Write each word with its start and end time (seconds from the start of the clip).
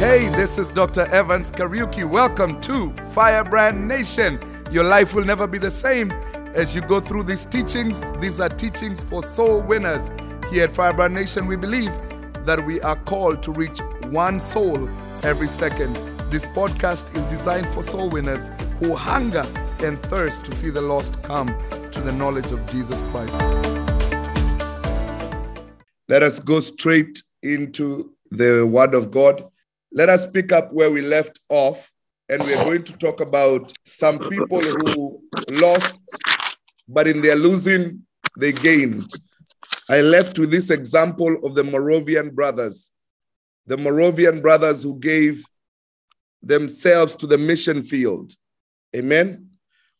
Hey, 0.00 0.30
this 0.30 0.56
is 0.56 0.72
Dr. 0.72 1.02
Evans 1.12 1.52
Kariuki. 1.52 2.08
Welcome 2.08 2.58
to 2.62 2.90
Firebrand 3.12 3.86
Nation. 3.86 4.40
Your 4.72 4.84
life 4.84 5.12
will 5.12 5.26
never 5.26 5.46
be 5.46 5.58
the 5.58 5.70
same 5.70 6.10
as 6.54 6.74
you 6.74 6.80
go 6.80 7.00
through 7.00 7.24
these 7.24 7.44
teachings. 7.44 8.00
These 8.18 8.40
are 8.40 8.48
teachings 8.48 9.02
for 9.02 9.22
soul 9.22 9.60
winners. 9.60 10.10
Here 10.50 10.64
at 10.64 10.72
Firebrand 10.72 11.12
Nation, 11.12 11.46
we 11.46 11.56
believe 11.56 11.92
that 12.46 12.64
we 12.64 12.80
are 12.80 12.96
called 12.96 13.42
to 13.42 13.52
reach 13.52 13.80
one 14.06 14.40
soul 14.40 14.88
every 15.22 15.48
second. 15.48 15.94
This 16.30 16.46
podcast 16.46 17.14
is 17.14 17.26
designed 17.26 17.68
for 17.68 17.82
soul 17.82 18.08
winners 18.08 18.50
who 18.78 18.96
hunger 18.96 19.46
and 19.80 20.00
thirst 20.04 20.46
to 20.46 20.52
see 20.52 20.70
the 20.70 20.80
lost 20.80 21.22
come 21.22 21.48
to 21.90 22.00
the 22.00 22.12
knowledge 22.12 22.52
of 22.52 22.66
Jesus 22.70 23.02
Christ. 23.10 23.38
Let 26.08 26.22
us 26.22 26.38
go 26.38 26.60
straight 26.60 27.22
into 27.42 28.14
the 28.30 28.66
Word 28.66 28.94
of 28.94 29.10
God. 29.10 29.44
Let 29.92 30.08
us 30.08 30.26
pick 30.26 30.52
up 30.52 30.72
where 30.72 30.90
we 30.90 31.02
left 31.02 31.40
off, 31.48 31.90
and 32.28 32.42
we're 32.42 32.62
going 32.62 32.84
to 32.84 32.96
talk 32.98 33.20
about 33.20 33.72
some 33.86 34.18
people 34.18 34.60
who 34.60 35.20
lost, 35.48 36.00
but 36.88 37.08
in 37.08 37.20
their 37.20 37.36
losing, 37.36 38.06
they 38.38 38.52
gained. 38.52 39.08
I 39.88 40.00
left 40.02 40.38
with 40.38 40.52
this 40.52 40.70
example 40.70 41.44
of 41.44 41.56
the 41.56 41.64
Moravian 41.64 42.30
brothers, 42.30 42.90
the 43.66 43.76
Moravian 43.76 44.40
brothers 44.40 44.84
who 44.84 44.98
gave 45.00 45.44
themselves 46.42 47.16
to 47.16 47.26
the 47.26 47.38
mission 47.38 47.82
field. 47.82 48.32
Amen. 48.94 49.50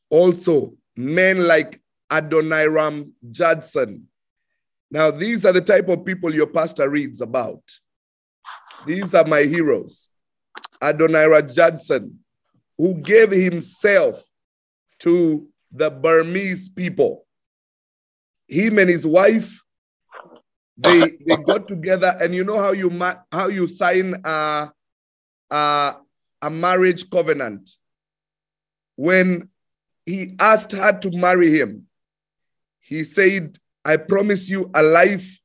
Also, 0.08 0.74
men 0.96 1.48
like 1.48 1.80
Adoniram 2.10 3.10
Judson. 3.30 4.06
Now, 4.90 5.10
these 5.10 5.44
are 5.44 5.52
the 5.52 5.60
type 5.60 5.88
of 5.88 6.04
people 6.04 6.34
your 6.34 6.46
pastor 6.46 6.88
reads 6.88 7.20
about. 7.20 7.62
These 8.86 9.14
are 9.14 9.24
my 9.24 9.42
heroes. 9.42 10.08
Adoniram 10.82 11.52
Judson, 11.52 12.18
who 12.78 12.94
gave 12.94 13.30
himself 13.30 14.22
to 15.00 15.46
the 15.70 15.90
Burmese 15.90 16.68
people. 16.68 17.26
Him 18.48 18.78
and 18.78 18.90
his 18.90 19.06
wife, 19.06 19.62
they, 20.76 21.18
they 21.26 21.36
got 21.36 21.68
together, 21.68 22.16
and 22.20 22.34
you 22.34 22.42
know 22.42 22.58
how 22.58 22.72
you 22.72 22.90
how 23.30 23.48
you 23.48 23.66
sign 23.66 24.14
a, 24.24 24.72
a, 25.50 25.96
a 26.42 26.50
marriage 26.50 27.10
covenant. 27.10 27.70
When 28.96 29.50
he 30.06 30.36
asked 30.38 30.72
her 30.72 30.98
to 31.00 31.10
marry 31.16 31.50
him, 31.50 31.86
he 32.80 33.04
said, 33.04 33.58
I 33.84 33.98
promise 33.98 34.48
you 34.48 34.70
a 34.74 34.82
life 34.82 35.40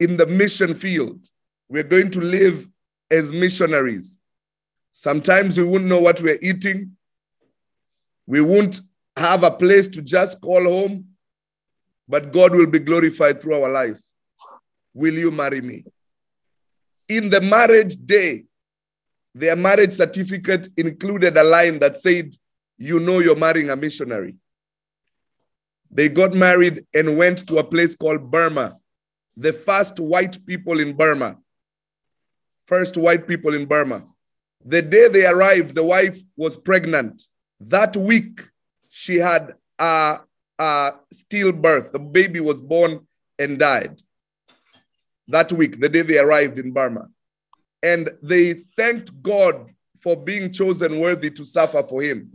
in 0.00 0.16
the 0.16 0.26
mission 0.26 0.74
field. 0.74 1.28
We're 1.68 1.82
going 1.82 2.10
to 2.12 2.20
live 2.20 2.66
as 3.10 3.32
missionaries. 3.32 4.16
Sometimes 4.92 5.58
we 5.58 5.64
won't 5.64 5.84
know 5.84 6.00
what 6.00 6.20
we're 6.20 6.38
eating. 6.40 6.96
We 8.26 8.40
won't 8.40 8.80
have 9.16 9.42
a 9.42 9.50
place 9.50 9.88
to 9.88 10.02
just 10.02 10.40
call 10.40 10.64
home, 10.64 11.06
but 12.08 12.32
God 12.32 12.52
will 12.52 12.66
be 12.66 12.78
glorified 12.78 13.40
through 13.40 13.62
our 13.62 13.70
life. 13.70 14.00
Will 14.94 15.14
you 15.14 15.30
marry 15.30 15.60
me? 15.60 15.84
In 17.08 17.30
the 17.30 17.40
marriage 17.40 17.96
day, 17.96 18.44
their 19.34 19.56
marriage 19.56 19.92
certificate 19.92 20.68
included 20.76 21.36
a 21.36 21.44
line 21.44 21.78
that 21.78 21.96
said, 21.96 22.34
You 22.76 23.00
know 23.00 23.20
you're 23.20 23.36
marrying 23.36 23.70
a 23.70 23.76
missionary. 23.76 24.36
They 25.90 26.08
got 26.08 26.34
married 26.34 26.84
and 26.94 27.16
went 27.16 27.46
to 27.48 27.58
a 27.58 27.64
place 27.64 27.96
called 27.96 28.30
Burma, 28.30 28.76
the 29.36 29.52
first 29.52 30.00
white 30.00 30.44
people 30.44 30.80
in 30.80 30.96
Burma. 30.96 31.38
First 32.68 32.98
white 32.98 33.26
people 33.26 33.54
in 33.54 33.64
Burma. 33.64 34.02
The 34.62 34.82
day 34.82 35.08
they 35.08 35.24
arrived, 35.24 35.74
the 35.74 35.82
wife 35.82 36.20
was 36.36 36.54
pregnant. 36.54 37.22
That 37.60 37.96
week, 37.96 38.42
she 38.90 39.16
had 39.16 39.54
a, 39.78 40.18
a 40.58 40.92
stillbirth. 41.14 41.92
The 41.92 41.98
baby 41.98 42.40
was 42.40 42.60
born 42.60 43.06
and 43.38 43.58
died. 43.58 44.02
That 45.28 45.50
week, 45.50 45.80
the 45.80 45.88
day 45.88 46.02
they 46.02 46.18
arrived 46.18 46.58
in 46.58 46.72
Burma. 46.72 47.08
And 47.82 48.10
they 48.22 48.64
thanked 48.76 49.22
God 49.22 49.70
for 50.02 50.14
being 50.14 50.52
chosen 50.52 51.00
worthy 51.00 51.30
to 51.30 51.46
suffer 51.46 51.82
for 51.82 52.02
him. 52.02 52.30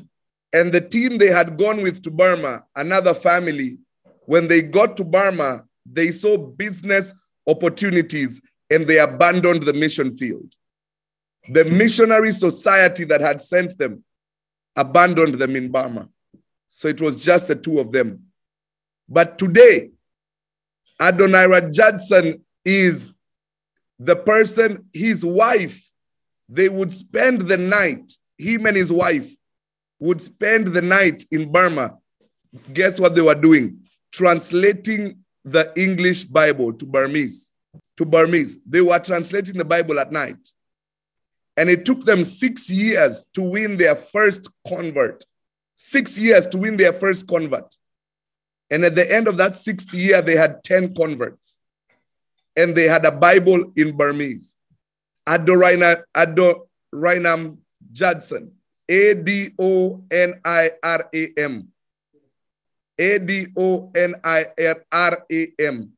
And 0.52 0.72
the 0.72 0.82
team 0.82 1.20
they 1.20 1.28
had 1.28 1.60
gone 1.60 1.84
with 1.84 2.02
to 2.02 2.10
Burma, 2.10 2.64
another 2.76 3.14
family, 3.14 3.78
when 4.26 4.48
they 4.48 4.64
got 4.64 4.98
to 4.98 5.04
Burma, 5.04 5.66
they 5.86 6.10
saw 6.10 6.38
business 6.38 7.14
opportunities 7.48 8.42
and 8.70 8.88
they 8.88 9.00
abandoned 9.00 9.64
the 9.64 9.74
mission 9.74 10.16
field. 10.18 10.54
The 11.50 11.66
missionary 11.66 12.32
society 12.32 13.04
that 13.06 13.22
had 13.22 13.42
sent 13.42 13.78
them 13.78 14.04
abandoned 14.76 15.36
them 15.36 15.56
in 15.56 15.72
Burma. 15.72 16.10
So 16.70 16.88
it 16.88 17.00
was 17.00 17.24
just 17.24 17.48
the 17.48 17.56
two 17.56 17.80
of 17.80 17.92
them. 17.92 18.24
But 19.08 19.38
today, 19.38 19.92
Adoniram 21.00 21.72
Judson 21.74 22.44
is 22.66 23.14
the 24.00 24.16
person, 24.16 24.86
his 24.94 25.24
wife, 25.24 25.90
they 26.50 26.70
would 26.70 26.92
spend 26.92 27.42
the 27.42 27.58
night, 27.58 28.12
him 28.38 28.66
and 28.66 28.76
his 28.76 28.92
wife 28.92 29.32
would 30.00 30.22
spend 30.22 30.68
the 30.68 30.82
night 30.82 31.24
in 31.32 31.52
Burma. 31.52 31.98
Guess 32.74 33.00
what 33.00 33.16
they 33.16 33.22
were 33.22 33.36
doing? 33.36 33.80
Translating 34.12 35.20
the 35.46 35.72
English 35.76 36.26
Bible 36.26 36.74
to 36.74 36.86
Burmese. 36.86 37.53
To 37.98 38.06
Burmese. 38.06 38.58
They 38.66 38.82
were 38.82 39.00
translating 39.00 39.58
the 39.58 39.66
Bible 39.66 40.00
at 40.00 40.12
night. 40.12 40.50
And 41.56 41.70
it 41.70 41.86
took 41.86 42.04
them 42.06 42.26
six 42.26 42.70
years 42.70 43.24
to 43.36 43.42
win 43.44 43.78
their 43.78 43.96
first 43.96 44.50
convert. 44.68 45.24
Six 45.76 46.18
years 46.18 46.48
to 46.48 46.58
win 46.58 46.78
their 46.78 46.94
first 46.94 47.28
convert. 47.28 47.76
And 48.72 48.84
at 48.84 48.96
the 48.96 49.14
end 49.14 49.28
of 49.28 49.38
that 49.38 49.56
sixth 49.56 49.94
year, 49.94 50.22
they 50.22 50.36
had 50.36 50.64
10 50.64 50.96
converts. 50.96 51.58
And 52.56 52.76
they 52.76 52.88
had 52.88 53.06
a 53.06 53.12
Bible 53.12 53.72
in 53.76 53.96
Burmese. 53.96 54.56
Adoniram 55.28 56.04
Adoniram 56.16 57.58
Judson. 57.92 58.52
A 58.90 59.14
D 59.14 59.52
O 59.60 60.04
N 60.12 60.42
I 60.44 60.72
R 60.84 61.10
A 61.14 61.34
M. 61.38 61.68
A 63.00 63.20
D 63.20 63.48
O 63.56 63.92
N 63.96 64.16
I 64.24 64.48
R 64.92 65.26
A 65.32 65.48
M. 65.60 65.92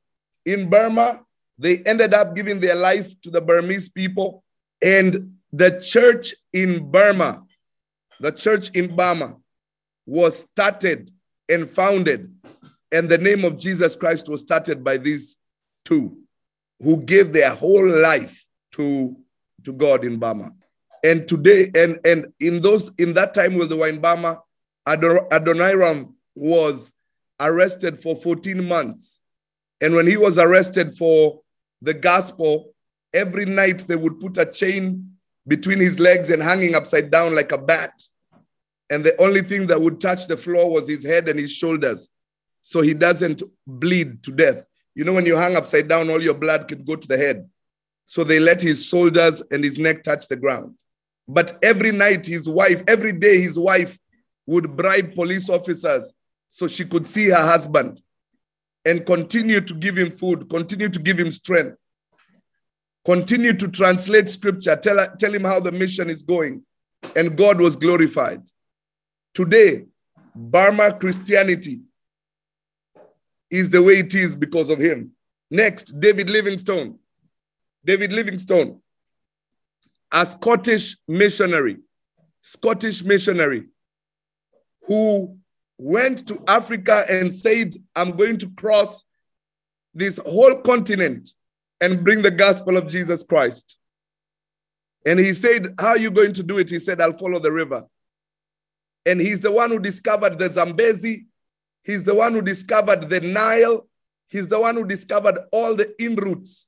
In 0.45 0.69
Burma, 0.69 1.24
they 1.57 1.79
ended 1.79 2.13
up 2.13 2.35
giving 2.35 2.59
their 2.59 2.75
life 2.75 3.19
to 3.21 3.29
the 3.29 3.41
Burmese 3.41 3.89
people. 3.89 4.43
And 4.81 5.37
the 5.51 5.81
church 5.81 6.33
in 6.51 6.91
Burma, 6.91 7.43
the 8.19 8.31
church 8.31 8.69
in 8.71 8.95
Burma, 8.95 9.37
was 10.05 10.39
started 10.39 11.11
and 11.49 11.69
founded. 11.69 12.33
And 12.91 13.09
the 13.09 13.17
name 13.17 13.45
of 13.45 13.57
Jesus 13.57 13.95
Christ 13.95 14.27
was 14.29 14.41
started 14.41 14.83
by 14.83 14.97
these 14.97 15.37
two 15.85 16.17
who 16.81 16.97
gave 16.97 17.31
their 17.31 17.51
whole 17.51 17.87
life 17.87 18.43
to, 18.73 19.15
to 19.63 19.73
God 19.73 20.03
in 20.03 20.17
Burma. 20.17 20.51
And 21.03 21.27
today, 21.27 21.71
and, 21.75 21.99
and 22.03 22.33
in 22.39 22.61
those 22.61 22.91
in 22.97 23.13
that 23.13 23.33
time 23.33 23.55
when 23.55 23.69
they 23.69 23.75
were 23.75 23.87
in 23.87 24.01
Burma, 24.01 24.39
Adoniram 24.87 26.13
was 26.33 26.91
arrested 27.39 28.01
for 28.01 28.15
14 28.15 28.67
months. 28.67 29.21
And 29.81 29.93
when 29.93 30.07
he 30.07 30.17
was 30.17 30.37
arrested 30.37 30.97
for 30.97 31.41
the 31.85 31.93
gospel, 31.93 32.73
every 33.13 33.45
night 33.45 33.85
they 33.87 33.95
would 33.95 34.19
put 34.19 34.37
a 34.37 34.45
chain 34.45 35.11
between 35.47 35.79
his 35.79 35.99
legs 35.99 36.31
and 36.31 36.41
hanging 36.41 36.73
upside 36.73 37.11
down 37.11 37.35
like 37.35 37.51
a 37.51 37.57
bat. 37.57 37.93
And 38.89 39.03
the 39.03 39.19
only 39.21 39.41
thing 39.41 39.67
that 39.67 39.79
would 39.79 40.01
touch 40.01 40.27
the 40.27 40.35
floor 40.35 40.71
was 40.71 40.89
his 40.89 41.05
head 41.05 41.29
and 41.29 41.39
his 41.39 41.51
shoulders. 41.51 42.09
So 42.61 42.81
he 42.81 42.95
doesn't 42.95 43.43
bleed 43.67 44.23
to 44.23 44.31
death. 44.31 44.65
You 44.95 45.03
know, 45.03 45.13
when 45.13 45.27
you 45.27 45.35
hang 45.35 45.55
upside 45.55 45.87
down, 45.87 46.09
all 46.09 46.21
your 46.21 46.33
blood 46.33 46.67
could 46.67 46.85
go 46.85 46.95
to 46.95 47.07
the 47.07 47.17
head. 47.17 47.47
So 48.05 48.23
they 48.23 48.39
let 48.39 48.61
his 48.61 48.85
shoulders 48.85 49.43
and 49.51 49.63
his 49.63 49.77
neck 49.77 50.01
touch 50.01 50.27
the 50.27 50.35
ground. 50.35 50.73
But 51.27 51.57
every 51.61 51.91
night, 51.91 52.25
his 52.25 52.49
wife, 52.49 52.83
every 52.87 53.13
day, 53.13 53.39
his 53.39 53.59
wife 53.59 53.97
would 54.47 54.75
bribe 54.75 55.13
police 55.13 55.49
officers 55.49 56.11
so 56.47 56.67
she 56.67 56.85
could 56.85 57.05
see 57.05 57.29
her 57.29 57.45
husband 57.45 58.01
and 58.85 59.05
continue 59.05 59.61
to 59.61 59.73
give 59.73 59.97
him 59.97 60.11
food, 60.11 60.49
continue 60.49 60.89
to 60.89 60.99
give 60.99 61.19
him 61.19 61.31
strength, 61.31 61.77
continue 63.03 63.53
to 63.53 63.67
translate 63.67 64.29
scripture, 64.29 64.75
tell, 64.75 65.05
tell 65.17 65.33
him 65.33 65.43
how 65.43 65.59
the 65.59 65.71
mission 65.71 66.09
is 66.09 66.21
going. 66.21 66.63
And 67.15 67.37
God 67.37 67.59
was 67.59 67.75
glorified. 67.75 68.41
Today, 69.33 69.85
Burma 70.35 70.93
Christianity 70.93 71.81
is 73.51 73.69
the 73.69 73.81
way 73.81 73.99
it 73.99 74.15
is 74.15 74.35
because 74.35 74.69
of 74.69 74.79
him. 74.79 75.11
Next, 75.51 75.99
David 75.99 76.29
Livingstone. 76.29 76.97
David 77.83 78.11
Livingstone 78.11 78.81
a 80.15 80.25
Scottish 80.25 80.97
missionary, 81.07 81.77
Scottish 82.41 83.03
missionary, 83.03 83.65
who 84.87 85.37
went 85.77 86.27
to 86.27 86.43
Africa 86.47 87.05
and 87.09 87.31
said, 87.31 87.75
I'm 87.95 88.11
going 88.11 88.37
to 88.39 88.49
cross 88.51 89.03
this 89.93 90.19
whole 90.25 90.55
continent 90.61 91.33
and 91.81 92.03
bring 92.03 92.21
the 92.21 92.31
gospel 92.31 92.77
of 92.77 92.87
Jesus 92.87 93.23
Christ. 93.23 93.77
And 95.05 95.19
he 95.19 95.33
said, 95.33 95.75
How 95.79 95.89
are 95.89 95.97
you 95.97 96.11
going 96.11 96.33
to 96.33 96.43
do 96.43 96.57
it? 96.57 96.69
He 96.69 96.79
said, 96.79 96.99
I'll 97.01 97.17
follow 97.17 97.39
the 97.39 97.51
river. 97.51 97.85
And 99.05 99.21
he's 99.21 99.41
the 99.41 99.51
one 99.51 99.69
who 99.69 99.79
discovered 99.79 100.39
the 100.39 100.49
Zambezi. 100.49 101.25
He's 101.83 102.03
the 102.03 102.15
one 102.15 102.33
who 102.33 102.41
discovered 102.41 103.09
the 103.09 103.21
Nile. 103.21 103.87
He's 104.27 104.47
the 104.47 104.59
one 104.59 104.75
who 104.75 104.85
discovered 104.85 105.37
all 105.51 105.75
the 105.75 105.93
in 106.03 106.15
routes 106.15 106.65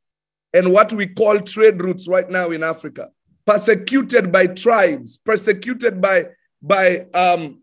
and 0.54 0.71
what 0.71 0.94
we 0.94 1.07
call 1.07 1.39
trade 1.42 1.81
routes 1.81 2.07
right 2.07 2.30
now 2.30 2.51
in 2.51 2.63
Africa. 2.63 3.09
Persecuted 3.45 4.31
by 4.31 4.48
tribes, 4.48 5.18
persecuted 5.18 6.00
by, 6.00 6.27
by, 6.62 7.07
um, 7.13 7.62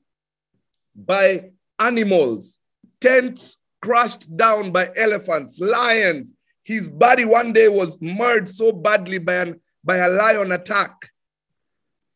by 0.94 1.50
animals, 1.78 2.58
tents 3.00 3.58
crushed 3.82 4.34
down 4.36 4.70
by 4.70 4.90
elephants, 4.96 5.60
lions. 5.60 6.34
His 6.64 6.88
body 6.88 7.24
one 7.24 7.52
day 7.52 7.68
was 7.68 8.00
marred 8.00 8.48
so 8.48 8.72
badly 8.72 9.18
by, 9.18 9.34
an, 9.34 9.60
by 9.84 9.98
a 9.98 10.08
lion 10.08 10.52
attack 10.52 11.10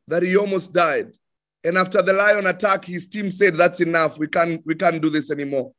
that 0.06 0.22
he 0.22 0.36
almost 0.36 0.72
died. 0.72 1.12
And 1.64 1.76
after 1.76 2.00
the 2.00 2.12
lion 2.12 2.46
attack, 2.46 2.84
his 2.84 3.06
team 3.06 3.30
said, 3.30 3.56
That's 3.56 3.80
enough. 3.80 4.19
We 4.19 4.28
can't, 4.28 4.62
we 4.64 4.75
can't 4.75 5.02
do 5.02 5.10
this 5.10 5.30
anymore. 5.30 5.72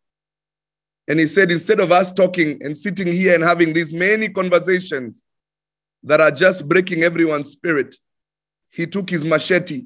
And 1.07 1.19
he 1.19 1.25
said, 1.25 1.50
Instead 1.50 1.80
of 1.80 1.92
us 1.92 2.12
talking 2.12 2.62
and 2.62 2.78
sitting 2.78 3.07
here 3.07 3.34
and 3.34 3.44
having 3.44 3.74
these 3.74 3.92
many 3.92 4.30
conversations 4.30 5.24
that 6.04 6.22
are 6.22 6.31
just 6.31 6.68
breaking 6.68 7.04
everyone's 7.04 7.50
spirit, 7.50 7.96
he 8.69 8.86
took 8.86 9.10
his 9.10 9.25
machete 9.25 9.86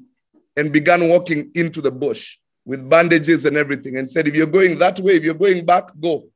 and 0.56 0.72
began 0.72 1.08
walking 1.08 1.50
into 1.54 1.80
the 1.80 1.90
bush 1.90 2.36
with 2.64 2.88
bandages 2.88 3.44
and 3.44 3.56
everything 3.56 3.98
and 3.98 4.10
said, 4.10 4.26
If 4.26 4.34
you're 4.34 4.46
going 4.46 4.78
that 4.78 4.98
way, 5.00 5.16
if 5.16 5.22
you're 5.22 5.34
going 5.34 5.64
back, 5.64 5.90
go. 6.00 6.28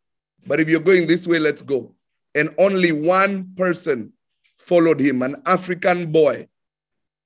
But 0.47 0.61
if 0.61 0.69
you're 0.69 0.81
going 0.81 1.07
this 1.07 1.27
way, 1.27 1.39
let's 1.39 1.63
go. 1.63 1.95
And 2.35 2.55
only 2.59 2.93
one 2.93 3.55
person 3.57 4.13
followed 4.59 5.01
him, 5.01 5.23
an 5.23 5.43
African 5.47 6.13
boy. 6.13 6.49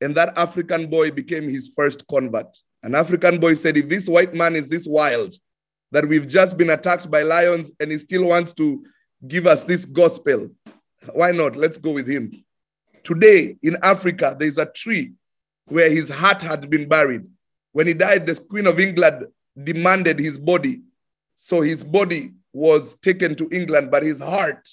And 0.01 0.15
that 0.17 0.37
African 0.37 0.89
boy 0.89 1.11
became 1.11 1.49
his 1.49 1.71
first 1.75 2.07
convert. 2.09 2.59
An 2.83 2.95
African 2.95 3.39
boy 3.39 3.55
said, 3.55 3.77
If 3.77 3.89
this 3.89 4.09
white 4.09 4.35
man 4.35 4.57
is 4.57 4.69
this 4.69 4.87
wild, 4.87 5.35
that 5.91 6.07
we've 6.07 6.27
just 6.27 6.57
been 6.57 6.71
attacked 6.71 7.11
by 7.11 7.23
lions 7.23 7.71
and 7.79 7.91
he 7.91 7.99
still 7.99 8.25
wants 8.25 8.53
to 8.55 8.85
give 9.29 9.47
us 9.47 9.63
this 9.63 9.85
gospel, 9.85 10.51
why 11.13 11.33
not? 11.33 11.57
Let's 11.57 11.79
go 11.79 11.91
with 11.91 12.09
him. 12.09 12.45
Today 13.05 13.57
in 13.63 13.77
Africa, 13.83 14.37
there's 14.39 14.59
a 14.59 14.67
tree 14.67 15.13
where 15.67 15.91
his 15.91 16.09
heart 16.09 16.43
had 16.43 16.69
been 16.71 16.89
buried. 16.89 17.25
When 17.73 17.87
he 17.87 17.95
died, 17.95 18.27
the 18.27 18.35
Queen 18.37 18.67
of 18.67 18.79
England 18.79 19.27
demanded 19.63 20.19
his 20.19 20.39
body. 20.39 20.83
So 21.37 21.61
his 21.61 21.83
body 21.83 22.33
was 22.53 22.97
taken 22.97 23.35
to 23.37 23.49
England, 23.51 23.91
but 23.91 24.03
his 24.03 24.21
heart 24.21 24.69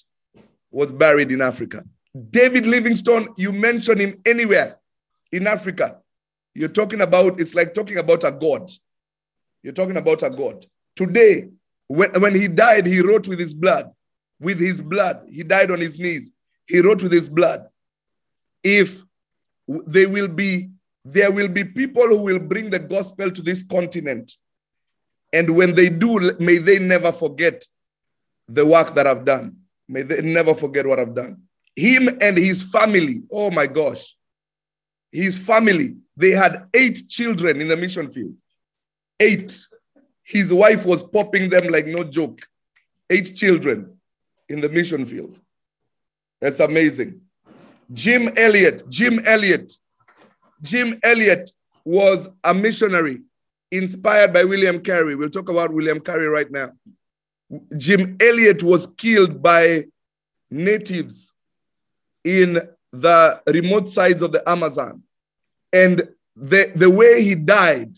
was 0.71 0.93
buried 0.93 1.31
in 1.31 1.41
Africa. 1.41 1.83
David 2.29 2.65
Livingstone, 2.65 3.29
you 3.37 3.51
mention 3.51 3.99
him 3.99 4.21
anywhere 4.25 4.77
in 5.31 5.47
Africa. 5.47 5.99
You're 6.53 6.69
talking 6.69 7.01
about, 7.01 7.39
it's 7.39 7.55
like 7.55 7.73
talking 7.73 7.97
about 7.97 8.23
a 8.23 8.31
God. 8.31 8.69
You're 9.63 9.73
talking 9.73 9.97
about 9.97 10.23
a 10.23 10.29
God. 10.29 10.65
Today, 10.95 11.49
when, 11.87 12.11
when 12.21 12.35
he 12.35 12.47
died, 12.47 12.85
he 12.85 13.01
wrote 13.01 13.27
with 13.27 13.39
his 13.39 13.53
blood. 13.53 13.91
With 14.39 14.59
his 14.59 14.81
blood, 14.81 15.27
he 15.31 15.43
died 15.43 15.71
on 15.71 15.79
his 15.79 15.99
knees. 15.99 16.31
He 16.65 16.79
wrote 16.81 17.01
with 17.01 17.11
his 17.11 17.27
blood. 17.27 17.67
If 18.63 19.03
they 19.67 20.05
will 20.05 20.27
be 20.27 20.69
there 21.13 21.31
will 21.31 21.47
be 21.47 21.63
people 21.63 22.07
who 22.07 22.23
will 22.23 22.39
bring 22.39 22.69
the 22.69 22.79
gospel 22.79 23.31
to 23.31 23.41
this 23.41 23.63
continent. 23.63 24.31
And 25.33 25.55
when 25.55 25.75
they 25.75 25.89
do, 25.89 26.33
may 26.39 26.57
they 26.57 26.79
never 26.79 27.11
forget 27.11 27.65
the 28.47 28.65
work 28.65 28.93
that 28.95 29.07
I've 29.07 29.25
done. 29.25 29.57
May 29.87 30.03
they 30.03 30.21
never 30.21 30.53
forget 30.53 30.85
what 30.85 30.99
I've 30.99 31.15
done. 31.15 31.43
Him 31.75 32.09
and 32.21 32.37
his 32.37 32.63
family, 32.63 33.23
oh 33.31 33.49
my 33.49 33.67
gosh, 33.67 34.15
his 35.11 35.37
family, 35.37 35.95
they 36.15 36.31
had 36.31 36.67
eight 36.73 37.07
children 37.07 37.61
in 37.61 37.67
the 37.67 37.77
mission 37.77 38.11
field. 38.11 38.35
Eight. 39.19 39.67
His 40.23 40.53
wife 40.53 40.85
was 40.85 41.01
popping 41.01 41.49
them 41.49 41.67
like 41.67 41.87
no 41.87 42.03
joke. 42.03 42.41
Eight 43.09 43.35
children 43.35 43.97
in 44.47 44.61
the 44.61 44.69
mission 44.69 45.05
field. 45.05 45.39
That's 46.39 46.59
amazing. 46.59 47.21
Jim 47.91 48.29
Elliot, 48.37 48.83
Jim 48.89 49.19
Elliot, 49.25 49.73
Jim 50.61 50.99
Elliot 51.03 51.51
was 51.85 52.29
a 52.43 52.53
missionary 52.53 53.21
inspired 53.71 54.33
by 54.33 54.43
William 54.43 54.79
Carey. 54.79 55.15
We'll 55.15 55.29
talk 55.29 55.49
about 55.49 55.73
William 55.73 55.99
Carey 55.99 56.27
right 56.27 56.49
now. 56.51 56.71
Jim 57.77 58.17
Elliot 58.19 58.61
was 58.63 58.87
killed 58.87 59.41
by 59.41 59.85
natives 60.51 61.33
in 62.23 62.59
the 62.91 63.41
remote 63.47 63.89
sides 63.89 64.21
of 64.21 64.31
the 64.31 64.47
Amazon. 64.47 65.03
And 65.71 66.07
the, 66.35 66.71
the 66.75 66.89
way 66.89 67.23
he 67.23 67.35
died 67.35 67.95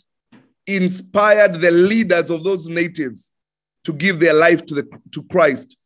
inspired 0.68 1.62
the 1.62 1.72
leaders 1.72 2.30
of 2.30 2.44
those 2.44 2.68
natives 2.68 3.32
to 3.84 3.94
give 3.94 4.20
their 4.20 4.34
life 4.34 4.66
to, 4.68 4.76
the, 4.76 5.00
to 5.12 5.24
Christ, 5.24 5.78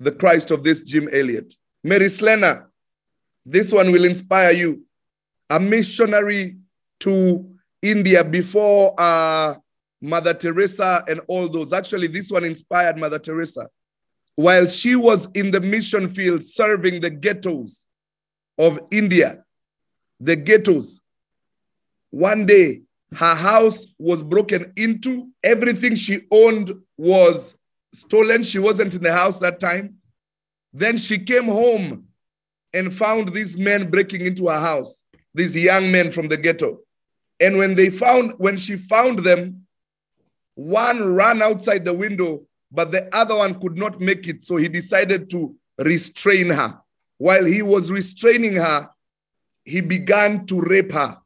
the 0.00 0.12
Christ 0.12 0.50
of 0.50 0.64
this 0.64 0.82
Jim 0.82 1.08
Elliot. 1.12 1.54
Mary 1.84 2.08
Slessor, 2.08 2.70
this 3.44 3.72
one 3.72 3.92
will 3.92 4.04
inspire 4.04 4.52
you 4.52 4.84
a 5.50 5.58
missionary 5.58 6.56
to 7.00 7.48
India 7.82 8.24
before 8.24 8.94
uh, 9.00 9.54
Mother 10.00 10.34
Teresa 10.34 11.04
and 11.08 11.20
all 11.28 11.48
those. 11.48 11.72
Actually, 11.72 12.08
this 12.08 12.30
one 12.30 12.44
inspired 12.44 12.98
Mother 12.98 13.18
Teresa. 13.18 13.68
While 14.36 14.66
she 14.66 14.94
was 14.94 15.28
in 15.34 15.50
the 15.50 15.60
mission 15.60 16.08
field 16.08 16.44
serving 16.44 17.00
the 17.00 17.10
ghettos 17.10 17.86
of 18.56 18.78
India, 18.90 19.44
the 20.20 20.36
ghettos, 20.36 21.00
one 22.10 22.46
day 22.46 22.82
her 23.14 23.34
house 23.34 23.94
was 23.98 24.22
broken 24.22 24.72
into. 24.76 25.30
Everything 25.42 25.94
she 25.94 26.20
owned 26.30 26.72
was 26.96 27.56
stolen. 27.92 28.42
She 28.42 28.58
wasn't 28.58 28.94
in 28.94 29.02
the 29.02 29.12
house 29.12 29.38
that 29.38 29.60
time. 29.60 29.96
Then 30.72 30.98
she 30.98 31.18
came 31.18 31.46
home 31.46 32.04
and 32.74 32.94
found 32.94 33.32
these 33.32 33.56
men 33.56 33.90
breaking 33.90 34.20
into 34.20 34.48
her 34.48 34.60
house 34.60 35.04
these 35.38 35.56
young 35.56 35.90
men 35.90 36.12
from 36.12 36.28
the 36.28 36.36
ghetto. 36.36 36.80
And 37.40 37.56
when 37.56 37.74
they 37.74 37.90
found, 37.90 38.34
when 38.38 38.56
she 38.56 38.76
found 38.76 39.20
them, 39.20 39.66
one 40.54 41.14
ran 41.14 41.40
outside 41.40 41.84
the 41.84 41.94
window, 41.94 42.46
but 42.72 42.90
the 42.90 43.14
other 43.14 43.36
one 43.36 43.58
could 43.60 43.78
not 43.78 44.00
make 44.00 44.26
it. 44.28 44.42
So 44.42 44.56
he 44.56 44.68
decided 44.68 45.30
to 45.30 45.54
restrain 45.78 46.50
her. 46.50 46.80
While 47.16 47.44
he 47.44 47.62
was 47.62 47.90
restraining 47.90 48.56
her, 48.56 48.90
he 49.64 49.80
began 49.80 50.46
to 50.46 50.60
rape 50.60 50.92
her. 50.92 51.18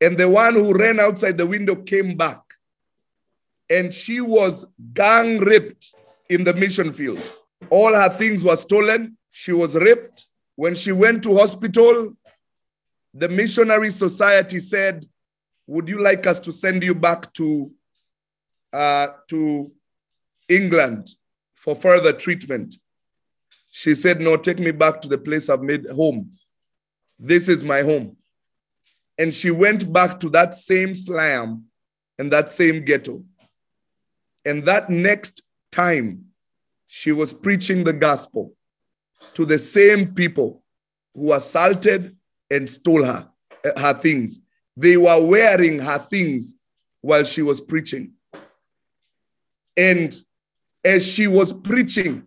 And 0.00 0.16
the 0.16 0.28
one 0.28 0.54
who 0.54 0.72
ran 0.72 1.00
outside 1.00 1.38
the 1.38 1.46
window 1.46 1.76
came 1.76 2.16
back. 2.16 2.40
And 3.70 3.92
she 3.92 4.20
was 4.20 4.66
gang 4.92 5.38
raped 5.38 5.92
in 6.28 6.44
the 6.44 6.54
mission 6.54 6.92
field. 6.92 7.22
All 7.70 7.94
her 7.94 8.08
things 8.08 8.44
were 8.44 8.56
stolen. 8.56 9.16
She 9.30 9.52
was 9.52 9.74
raped. 9.74 10.26
When 10.56 10.74
she 10.74 10.92
went 10.92 11.22
to 11.24 11.36
hospital, 11.36 12.14
the 13.14 13.28
missionary 13.28 13.90
society 13.90 14.58
said, 14.58 15.06
Would 15.68 15.88
you 15.88 16.02
like 16.02 16.26
us 16.26 16.40
to 16.40 16.52
send 16.52 16.82
you 16.82 16.94
back 16.94 17.32
to, 17.34 17.70
uh, 18.72 19.08
to 19.28 19.70
England 20.48 21.08
for 21.54 21.76
further 21.76 22.12
treatment? 22.12 22.74
She 23.70 23.94
said, 23.94 24.20
No, 24.20 24.36
take 24.36 24.58
me 24.58 24.72
back 24.72 25.00
to 25.02 25.08
the 25.08 25.18
place 25.18 25.48
I've 25.48 25.62
made 25.62 25.88
home. 25.88 26.30
This 27.18 27.48
is 27.48 27.62
my 27.62 27.82
home. 27.82 28.16
And 29.16 29.32
she 29.32 29.52
went 29.52 29.92
back 29.92 30.18
to 30.20 30.28
that 30.30 30.56
same 30.56 30.96
slum 30.96 31.66
and 32.18 32.32
that 32.32 32.50
same 32.50 32.84
ghetto. 32.84 33.22
And 34.44 34.64
that 34.64 34.90
next 34.90 35.42
time, 35.70 36.26
she 36.88 37.12
was 37.12 37.32
preaching 37.32 37.84
the 37.84 37.92
gospel 37.92 38.54
to 39.34 39.46
the 39.46 39.58
same 39.58 40.14
people 40.14 40.62
who 41.14 41.32
assaulted 41.32 42.16
and 42.50 42.68
stole 42.68 43.04
her, 43.04 43.28
her 43.76 43.94
things. 43.94 44.40
They 44.76 44.96
were 44.96 45.24
wearing 45.24 45.78
her 45.78 45.98
things 45.98 46.54
while 47.00 47.24
she 47.24 47.42
was 47.42 47.60
preaching. 47.60 48.12
And 49.76 50.14
as 50.84 51.06
she 51.06 51.26
was 51.26 51.52
preaching 51.52 52.24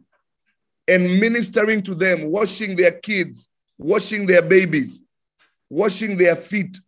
and 0.88 1.20
ministering 1.20 1.82
to 1.84 1.96
them, 1.96 2.32
washing 2.32 2.76
their 2.76 2.92
kids, 2.92 3.50
washing 3.78 4.26
their 4.26 4.42
babies, 4.42 5.02
washing 5.70 6.18
their 6.18 6.36
feet, 6.36 6.80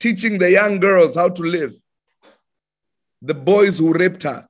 teaching 0.00 0.38
the 0.38 0.50
young 0.50 0.80
girls 0.80 1.14
how 1.14 1.28
to 1.28 1.42
live, 1.42 1.74
the 3.20 3.34
boys 3.34 3.78
who 3.78 3.92
raped 3.92 4.22
her 4.22 4.46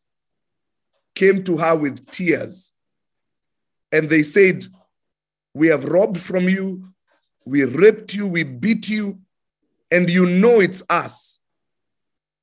came 1.15 1.43
to 1.45 1.57
her 1.57 1.77
with 1.77 2.11
tears. 2.11 2.73
And 3.91 4.09
they 4.09 4.23
said, 4.23 4.67
We 5.55 5.69
have 5.69 5.85
robbed 5.85 6.19
from 6.19 6.49
you, 6.49 6.85
we 7.49 7.65
raped 7.65 8.15
you, 8.15 8.29
we 8.29 8.45
beat 8.45 8.89
you, 8.89 9.21
and 9.91 10.11
you 10.11 10.27
know 10.27 10.61
it's 10.61 10.83
us. 10.91 11.41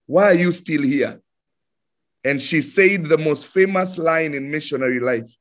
Why 0.07 0.31
are 0.31 0.35
you 0.35 0.51
still 0.51 0.81
here? 0.81 1.21
And 2.23 2.41
she 2.41 2.61
said 2.61 3.05
the 3.05 3.17
most 3.17 3.47
famous 3.47 3.97
line 3.97 4.33
in 4.33 4.49
missionary 4.51 4.99
life 4.99 5.31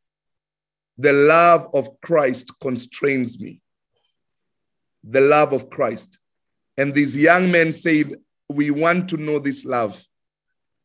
The 0.98 1.12
love 1.12 1.68
of 1.74 2.00
Christ 2.00 2.52
constrains 2.60 3.40
me. 3.40 3.60
the 5.06 5.20
love 5.20 5.52
of 5.52 5.68
Christ. 5.70 6.18
And 6.78 6.94
these 6.94 7.16
young 7.16 7.50
men 7.50 7.72
said, 7.72 8.16
We 8.48 8.70
want 8.70 9.08
to 9.10 9.18
know 9.18 9.38
this 9.38 9.64
love. 9.64 10.02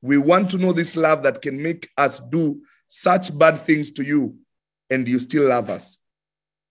We 0.01 0.17
want 0.17 0.51
to 0.51 0.57
know 0.57 0.73
this 0.73 0.95
love 0.97 1.23
that 1.23 1.41
can 1.41 1.61
make 1.61 1.89
us 1.97 2.19
do 2.19 2.61
such 2.87 3.37
bad 3.37 3.65
things 3.65 3.91
to 3.93 4.03
you, 4.03 4.35
and 4.89 5.07
you 5.07 5.19
still 5.19 5.47
love 5.49 5.69
us. 5.69 5.98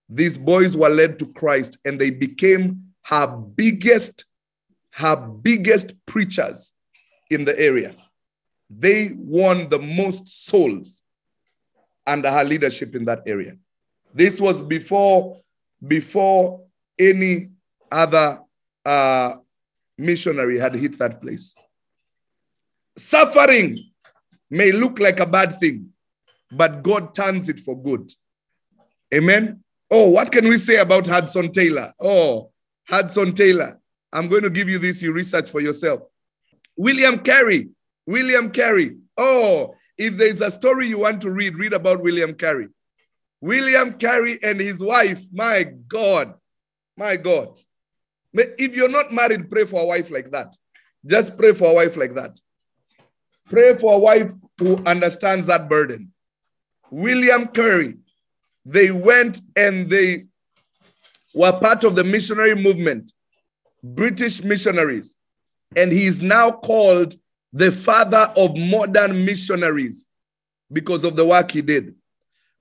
These 0.09 0.37
boys 0.37 0.75
were 0.75 0.89
led 0.89 1.19
to 1.19 1.27
Christ, 1.27 1.77
and 1.85 1.99
they 1.99 2.09
became 2.09 2.81
her 3.03 3.27
biggest, 3.27 4.25
her 4.93 5.15
biggest 5.15 5.93
preachers 6.07 6.73
in 7.29 7.45
the 7.45 7.57
area. 7.59 7.95
They 8.69 9.11
won 9.15 9.69
the 9.69 9.79
most 9.79 10.47
souls 10.47 11.03
under 12.07 12.29
her 12.31 12.43
leadership 12.43 12.95
in 12.95 13.05
that 13.05 13.21
area. 13.27 13.55
This 14.13 14.41
was 14.41 14.61
before, 14.61 15.39
before 15.87 16.63
any 16.97 17.49
other 17.91 18.41
uh, 18.85 19.35
missionary 19.97 20.57
had 20.57 20.73
hit 20.73 20.97
that 20.97 21.21
place. 21.21 21.55
Suffering 22.97 23.91
may 24.49 24.71
look 24.71 24.99
like 24.99 25.19
a 25.19 25.25
bad 25.25 25.59
thing, 25.59 25.89
but 26.51 26.81
God 26.81 27.13
turns 27.13 27.47
it 27.49 27.59
for 27.59 27.79
good. 27.81 28.11
Amen. 29.13 29.63
Oh, 29.91 30.09
what 30.09 30.31
can 30.31 30.47
we 30.47 30.57
say 30.57 30.77
about 30.77 31.07
Hudson 31.07 31.51
Taylor? 31.51 31.93
Oh, 31.99 32.51
Hudson 32.87 33.33
Taylor. 33.33 33.79
I'm 34.11 34.27
going 34.27 34.43
to 34.43 34.49
give 34.49 34.69
you 34.69 34.79
this, 34.79 35.01
you 35.01 35.13
research 35.13 35.49
for 35.49 35.61
yourself. 35.61 36.01
William 36.77 37.19
Carey. 37.19 37.69
William 38.05 38.51
Carey. 38.51 38.97
Oh, 39.17 39.75
if 39.97 40.17
there's 40.17 40.41
a 40.41 40.49
story 40.49 40.87
you 40.87 40.99
want 40.99 41.21
to 41.21 41.31
read, 41.31 41.55
read 41.55 41.73
about 41.73 42.01
William 42.01 42.33
Carey. 42.33 42.69
William 43.41 43.93
Carey 43.93 44.39
and 44.43 44.59
his 44.59 44.81
wife. 44.81 45.21
My 45.31 45.63
God. 45.87 46.33
My 46.97 47.15
God. 47.15 47.59
If 48.33 48.75
you're 48.75 48.89
not 48.89 49.11
married, 49.13 49.49
pray 49.49 49.65
for 49.65 49.81
a 49.81 49.85
wife 49.85 50.11
like 50.11 50.31
that. 50.31 50.55
Just 51.05 51.37
pray 51.37 51.53
for 51.53 51.71
a 51.71 51.73
wife 51.73 51.97
like 51.97 52.15
that. 52.15 52.39
Pray 53.49 53.75
for 53.77 53.93
a 53.95 53.99
wife 53.99 54.33
who 54.59 54.77
understands 54.85 55.47
that 55.47 55.69
burden. 55.69 56.11
William 56.91 57.47
Carey, 57.47 57.95
they 58.69 58.91
went 58.91 59.41
and 59.55 59.89
they 59.89 60.25
were 61.33 61.51
part 61.53 61.83
of 61.83 61.95
the 61.95 62.03
missionary 62.03 62.53
movement, 62.53 63.11
British 63.83 64.43
missionaries. 64.43 65.17
And 65.75 65.91
he 65.91 66.05
is 66.05 66.21
now 66.21 66.51
called 66.51 67.15
the 67.51 67.71
father 67.71 68.31
of 68.37 68.55
modern 68.55 69.25
missionaries 69.25 70.07
because 70.71 71.03
of 71.03 71.15
the 71.15 71.25
work 71.25 71.49
he 71.49 71.63
did. 71.63 71.95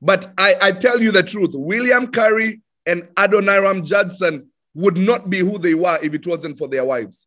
But 0.01 0.33
I, 0.39 0.55
I 0.63 0.73
tell 0.73 0.99
you 0.99 1.13
the 1.13 1.23
truth 1.23 1.51
William 1.53 2.07
Carey 2.07 2.63
and 2.87 3.03
Adoniram 3.17 3.85
Judson 3.85 4.49
would 4.75 4.97
not 4.97 5.29
be 5.29 5.41
who 5.41 5.59
they 5.59 5.75
were 5.75 5.99
if 6.03 6.15
it 6.15 6.27
wasn't 6.27 6.57
for 6.57 6.69
their 6.69 6.87
wives. 6.87 7.27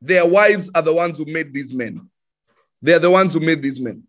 Their 0.00 0.26
wives 0.26 0.68
are 0.74 0.82
the 0.82 0.92
ones 0.92 1.18
who 1.18 1.26
made 1.26 1.52
these 1.52 1.72
men. 1.72 2.10
They're 2.82 2.98
the 2.98 3.10
ones 3.10 3.34
who 3.34 3.40
made 3.40 3.62
these 3.62 3.80
men. 3.80 4.02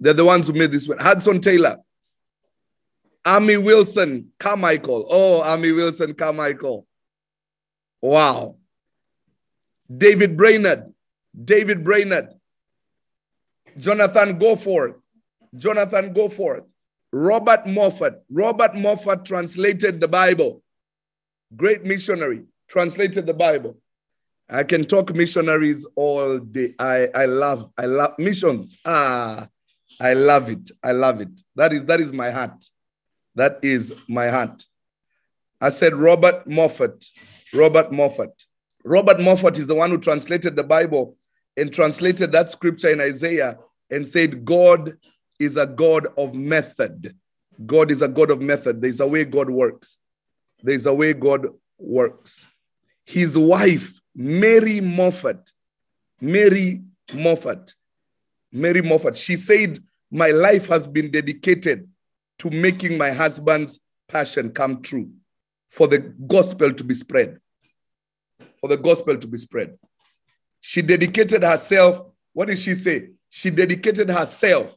They're 0.00 0.14
the 0.14 0.24
ones 0.24 0.46
who 0.46 0.54
made 0.54 0.72
this 0.72 0.88
men. 0.88 0.98
Hudson 0.98 1.40
Taylor, 1.40 1.78
Amy 3.26 3.56
Wilson 3.56 4.32
Carmichael. 4.38 5.06
Oh, 5.10 5.54
Amy 5.54 5.72
Wilson 5.72 6.14
Carmichael. 6.14 6.86
Wow. 8.00 8.56
David 9.94 10.36
Brainerd, 10.36 10.92
David 11.44 11.84
Brainerd, 11.84 12.28
Jonathan 13.78 14.38
Goforth, 14.38 14.96
Jonathan 15.54 16.12
Goforth, 16.14 16.66
Robert 17.12 17.66
Moffat. 17.66 18.22
Robert 18.30 18.74
Moffat 18.74 19.24
translated 19.24 20.00
the 20.00 20.08
Bible. 20.08 20.62
Great 21.56 21.84
missionary, 21.84 22.42
translated 22.68 23.26
the 23.26 23.34
Bible. 23.34 23.76
I 24.48 24.62
can 24.64 24.84
talk 24.84 25.14
missionaries 25.14 25.86
all 25.96 26.38
day. 26.38 26.70
I, 26.78 27.08
I 27.14 27.24
love, 27.26 27.70
I 27.76 27.86
love 27.86 28.18
missions. 28.18 28.76
Ah, 28.84 29.48
I 30.00 30.14
love 30.14 30.48
it. 30.48 30.70
I 30.82 30.92
love 30.92 31.20
it. 31.20 31.40
That 31.54 31.72
is 31.72 31.84
that 31.84 32.00
is 32.00 32.12
my 32.12 32.30
heart. 32.30 32.64
That 33.36 33.60
is 33.62 33.94
my 34.08 34.28
heart. 34.28 34.64
I 35.60 35.68
said 35.68 35.94
Robert 35.94 36.46
Moffat. 36.48 37.04
Robert 37.54 37.92
Moffat. 37.92 38.44
Robert 38.84 39.20
Moffat 39.20 39.58
is 39.58 39.68
the 39.68 39.74
one 39.74 39.90
who 39.90 39.98
translated 39.98 40.56
the 40.56 40.62
Bible 40.62 41.16
and 41.56 41.72
translated 41.72 42.32
that 42.32 42.50
scripture 42.50 42.90
in 42.90 43.00
Isaiah 43.00 43.58
and 43.90 44.06
said, 44.06 44.44
God 44.44 44.96
is 45.38 45.56
a 45.56 45.66
God 45.66 46.08
of 46.16 46.34
method. 46.34 47.14
God 47.64 47.90
is 47.90 48.02
a 48.02 48.08
God 48.08 48.30
of 48.30 48.40
method. 48.40 48.80
There's 48.80 49.00
a 49.00 49.06
way 49.06 49.24
God 49.24 49.50
works. 49.50 49.96
There's 50.62 50.86
a 50.86 50.94
way 50.94 51.12
God 51.12 51.46
works. 51.78 52.46
His 53.04 53.36
wife, 53.36 54.00
Mary 54.14 54.80
Moffat, 54.80 55.52
Mary 56.20 56.82
Moffat, 57.14 57.74
Mary 58.50 58.82
Moffat, 58.82 59.16
she 59.16 59.36
said, 59.36 59.78
My 60.10 60.30
life 60.30 60.68
has 60.68 60.86
been 60.86 61.10
dedicated 61.10 61.88
to 62.38 62.50
making 62.50 62.98
my 62.98 63.10
husband's 63.10 63.78
passion 64.08 64.50
come 64.50 64.82
true, 64.82 65.10
for 65.70 65.88
the 65.88 65.98
gospel 65.98 66.72
to 66.72 66.84
be 66.84 66.94
spread 66.94 67.38
for 68.66 68.68
the 68.68 68.82
gospel 68.82 69.16
to 69.16 69.26
be 69.26 69.38
spread. 69.38 69.78
She 70.60 70.82
dedicated 70.82 71.42
herself. 71.44 72.00
What 72.32 72.48
did 72.48 72.58
she 72.58 72.74
say? 72.74 73.10
She 73.30 73.50
dedicated 73.50 74.10
herself. 74.10 74.76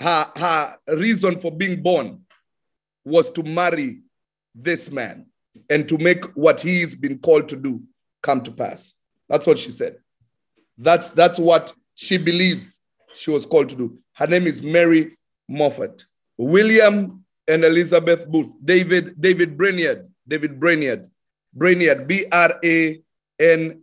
Her, 0.00 0.26
her 0.36 0.76
reason 0.88 1.38
for 1.38 1.50
being 1.50 1.82
born 1.82 2.24
was 3.04 3.30
to 3.30 3.42
marry 3.42 4.00
this 4.54 4.90
man 4.90 5.26
and 5.70 5.88
to 5.88 5.98
make 5.98 6.24
what 6.36 6.60
he's 6.60 6.94
been 6.96 7.18
called 7.18 7.48
to 7.50 7.56
do 7.56 7.82
come 8.22 8.40
to 8.42 8.50
pass. 8.50 8.94
That's 9.28 9.46
what 9.46 9.58
she 9.58 9.70
said. 9.70 9.98
That's, 10.76 11.10
that's 11.10 11.38
what 11.38 11.72
she 11.94 12.18
believes 12.18 12.80
she 13.14 13.30
was 13.30 13.46
called 13.46 13.68
to 13.68 13.76
do. 13.76 13.98
Her 14.14 14.26
name 14.26 14.46
is 14.46 14.62
Mary 14.62 15.16
Moffat. 15.48 16.04
William 16.38 17.24
and 17.48 17.64
Elizabeth 17.64 18.26
Booth. 18.28 18.54
David, 18.64 19.20
David 19.20 19.58
Brainerd. 19.58 20.08
David 20.26 20.60
Brainerd. 20.60 21.10
Brainerd, 21.52 22.06
B 22.06 22.24
R 22.30 22.58
A 22.64 23.02
N 23.40 23.82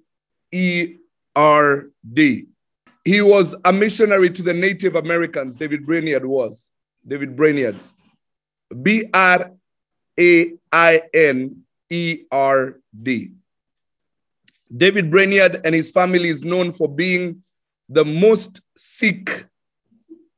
E 0.52 0.96
R 1.36 1.88
D. 2.14 2.46
He 3.04 3.22
was 3.22 3.56
a 3.66 3.74
missionary 3.74 4.30
to 4.32 4.42
the 4.42 4.54
Native 4.54 4.96
Americans, 4.96 5.56
David 5.56 5.86
Brainerd 5.86 6.26
was. 6.26 6.72
David 7.08 7.36
Brainerd's. 7.36 7.94
B 8.82 9.06
R 9.14 9.52
A 10.20 10.54
I 10.72 11.02
N 11.14 11.64
E 11.90 12.24
R 12.32 12.80
D. 13.04 13.32
David 14.76 15.12
Brainerd 15.12 15.62
and 15.64 15.76
his 15.76 15.92
family 15.92 16.30
is 16.30 16.44
known 16.44 16.72
for 16.72 16.88
being 16.88 17.44
the 17.90 18.04
most 18.04 18.62
sick 18.76 19.46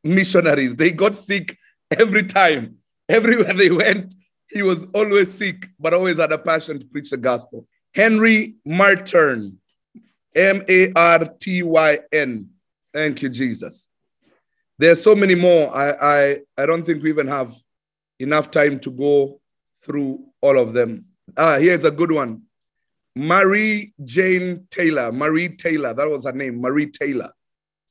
missionaries. 0.03 0.75
They 0.75 0.91
got 0.91 1.15
sick 1.15 1.57
every 1.91 2.23
time. 2.23 2.77
Everywhere 3.09 3.53
they 3.53 3.71
went, 3.71 4.13
he 4.49 4.61
was 4.61 4.85
always 4.93 5.31
sick, 5.31 5.69
but 5.79 5.93
always 5.93 6.17
had 6.17 6.33
a 6.33 6.37
passion 6.37 6.77
to 6.79 6.85
preach 6.85 7.09
the 7.09 7.17
gospel. 7.17 7.65
Henry 7.93 8.55
Martyn, 8.65 9.57
M 10.35 10.61
A 10.67 10.91
R 10.93 11.25
T 11.39 11.63
Y 11.63 11.99
N. 12.11 12.49
Thank 12.93 13.21
you, 13.21 13.29
Jesus. 13.29 13.87
There's 14.77 15.01
so 15.01 15.15
many 15.15 15.35
more. 15.35 15.75
I, 15.75 15.91
I, 15.91 16.39
I 16.57 16.65
don't 16.65 16.85
think 16.85 17.01
we 17.01 17.09
even 17.09 17.27
have 17.27 17.55
enough 18.19 18.51
time 18.51 18.79
to 18.81 18.91
go 18.91 19.39
through 19.83 20.23
all 20.41 20.59
of 20.59 20.73
them. 20.73 21.05
Ah, 21.37 21.57
here's 21.57 21.83
a 21.83 21.91
good 21.91 22.11
one. 22.11 22.43
Marie 23.15 23.93
Jane 24.03 24.67
Taylor. 24.69 25.11
Marie 25.11 25.49
Taylor. 25.49 25.93
That 25.93 26.09
was 26.09 26.25
her 26.25 26.31
name, 26.31 26.61
Marie 26.61 26.91
Taylor. 26.91 27.31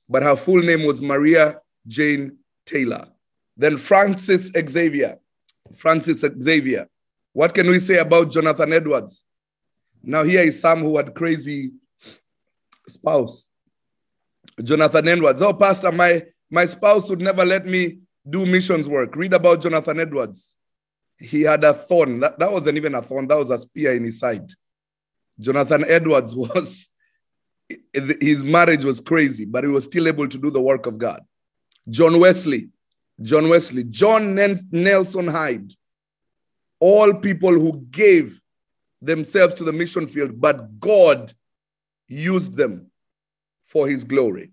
But 0.09 0.23
her 0.23 0.37
full 0.37 0.63
name 0.63 0.85
was 0.85 1.03
Maria 1.03 1.61
Jane 1.87 2.39
Taylor. 2.65 3.09
Then 3.57 3.79
Francis 3.79 4.51
Xavier. 4.69 5.19
Francis 5.75 6.25
Xavier. 6.41 6.89
What 7.33 7.55
can 7.55 7.69
we 7.69 7.79
say 7.79 7.99
about 7.99 8.31
Jonathan 8.31 8.73
Edwards? 8.73 9.25
Now 10.03 10.23
here 10.23 10.43
is 10.43 10.61
some 10.61 10.81
who 10.81 10.97
had 10.97 11.15
crazy 11.15 11.73
spouse. 12.89 13.49
Jonathan 14.63 15.09
Edwards. 15.09 15.43
Oh, 15.43 15.53
Pastor, 15.53 15.93
my, 15.93 16.23
my 16.51 16.65
spouse 16.65 17.11
would 17.11 17.21
never 17.21 17.45
let 17.45 17.67
me 17.67 17.99
do 18.29 18.47
missions 18.47 18.89
work. 18.89 19.17
Read 19.17 19.35
about 19.35 19.63
Jonathan 19.63 20.01
Edwards. 20.01 20.57
He 21.19 21.43
had 21.43 21.65
a 21.65 21.75
thorn. 21.75 22.21
That, 22.21 22.39
that 22.39 22.53
wasn't 22.53 22.77
even 22.77 22.95
a 22.95 23.03
thorn, 23.03 23.27
that 23.29 23.39
was 23.39 23.51
a 23.51 23.59
spear 23.59 23.95
in 23.95 24.05
his 24.05 24.19
side. 24.19 24.51
Jonathan 25.39 25.85
Edwards 25.87 26.35
was, 26.37 26.89
his 27.93 28.45
marriage 28.45 28.85
was 28.85 29.01
crazy, 29.01 29.45
but 29.45 29.65
he 29.65 29.71
was 29.71 29.85
still 29.85 30.09
able 30.09 30.29
to 30.29 30.39
do 30.39 30.51
the 30.51 30.61
work 30.61 30.87
of 30.87 30.99
God. 30.99 31.21
John 31.89 32.19
Wesley, 32.19 32.69
John 33.23 33.49
Wesley, 33.49 33.85
John 33.85 34.35
Nelson 34.71 35.29
Hyde, 35.29 35.73
all 36.81 37.15
people 37.15 37.53
who 37.53 37.87
gave 37.91 38.41
themselves 39.01 39.55
to 39.55 39.65
the 39.65 39.73
mission 39.73 40.07
field, 40.07 40.41
but 40.41 40.79
God 40.79 41.33
used 42.09 42.57
them 42.57 42.91
for 43.65 43.89
his 43.89 44.05
glory. 44.05 44.51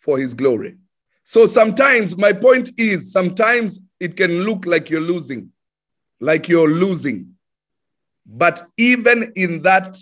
For 0.00 0.18
his 0.18 0.34
glory. 0.34 0.76
So 1.24 1.46
sometimes, 1.46 2.16
my 2.16 2.32
point 2.32 2.70
is, 2.78 3.12
sometimes 3.12 3.80
it 3.98 4.16
can 4.16 4.44
look 4.44 4.64
like 4.64 4.88
you're 4.88 5.00
losing, 5.00 5.50
like 6.20 6.48
you're 6.48 6.68
losing. 6.68 7.34
But 8.24 8.66
even 8.76 9.32
in 9.36 9.62
that, 9.62 9.96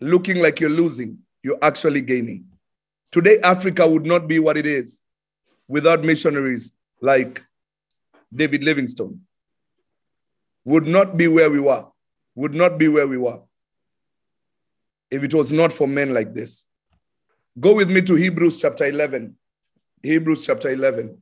looking 0.00 0.42
like 0.42 0.60
you're 0.60 0.70
losing, 0.70 1.18
you're 1.42 1.58
actually 1.62 2.00
gaining. 2.00 2.46
Today, 3.12 3.38
Africa 3.42 3.86
would 3.86 4.04
not 4.04 4.26
be 4.26 4.40
what 4.40 4.56
it 4.56 4.66
is 4.66 5.03
without 5.68 6.04
missionaries 6.04 6.72
like 7.00 7.44
David 8.34 8.64
Livingstone. 8.64 9.20
Would 10.64 10.86
not 10.86 11.16
be 11.16 11.28
where 11.28 11.50
we 11.50 11.60
were. 11.60 11.86
Would 12.34 12.54
not 12.54 12.78
be 12.78 12.88
where 12.88 13.06
we 13.06 13.18
were 13.18 13.40
if 15.14 15.22
it 15.22 15.32
was 15.32 15.52
not 15.52 15.72
for 15.72 15.86
men 15.86 16.12
like 16.12 16.34
this. 16.34 16.64
Go 17.60 17.76
with 17.76 17.88
me 17.88 18.02
to 18.02 18.16
Hebrews 18.16 18.60
chapter 18.60 18.84
11. 18.84 19.36
Hebrews 20.02 20.44
chapter 20.44 20.70
11. 20.70 21.16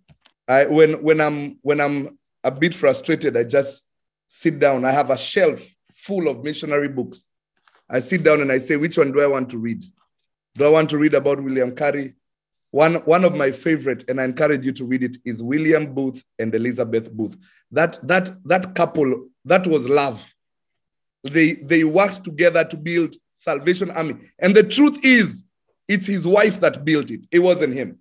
I, 0.49 0.65
when, 0.65 1.03
when, 1.03 1.21
I'm, 1.21 1.59
when 1.61 1.79
I'm 1.79 2.19
a 2.43 2.51
bit 2.51 2.75
frustrated, 2.75 3.37
I 3.37 3.45
just 3.45 3.87
sit 4.29 4.59
down. 4.59 4.87
I 4.87 4.93
have 4.93 5.11
a 5.11 5.19
shelf 5.19 5.63
full 5.95 6.29
of 6.29 6.43
missionary 6.43 6.89
books. 6.89 7.25
I 7.89 8.01
sit 8.01 8.23
down 8.23 8.41
and 8.41 8.51
I 8.51 8.59
say, 8.59 8.77
which 8.77 8.97
one 8.97 9.13
do 9.13 9.21
I 9.21 9.27
want 9.27 9.51
to 9.51 9.59
read? 9.59 9.85
Do 10.55 10.65
I 10.65 10.71
want 10.71 10.89
to 10.91 10.99
read 10.99 11.13
about 11.13 11.43
William 11.43 11.77
Carey? 11.77 12.15
One, 12.73 12.95
one 13.05 13.25
of 13.25 13.37
my 13.37 13.53
favorite, 13.53 14.05
and 14.09 14.19
I 14.19 14.25
encourage 14.25 14.65
you 14.65 14.73
to 14.73 14.85
read 14.87 15.03
it, 15.03 15.19
is 15.27 15.43
William 15.43 15.95
Booth 15.95 16.25
and 16.39 16.55
Elizabeth 16.55 17.13
Booth. 17.13 17.37
That, 17.71 17.99
that, 18.09 18.31
that 18.47 18.75
couple, 18.75 19.29
that 19.45 19.67
was 19.67 19.89
love. 19.89 20.35
They, 21.23 21.53
they 21.53 21.85
worked 21.85 22.25
together 22.25 22.65
to 22.65 22.77
build 22.77 23.15
Salvation 23.35 23.91
Army. 23.91 24.17
And 24.39 24.55
the 24.55 24.63
truth 24.63 25.05
is, 25.05 25.45
it's 25.87 26.07
his 26.07 26.27
wife 26.27 26.61
that 26.61 26.83
built 26.83 27.11
it. 27.11 27.27
It 27.31 27.41
wasn't 27.41 27.75
him. 27.75 27.99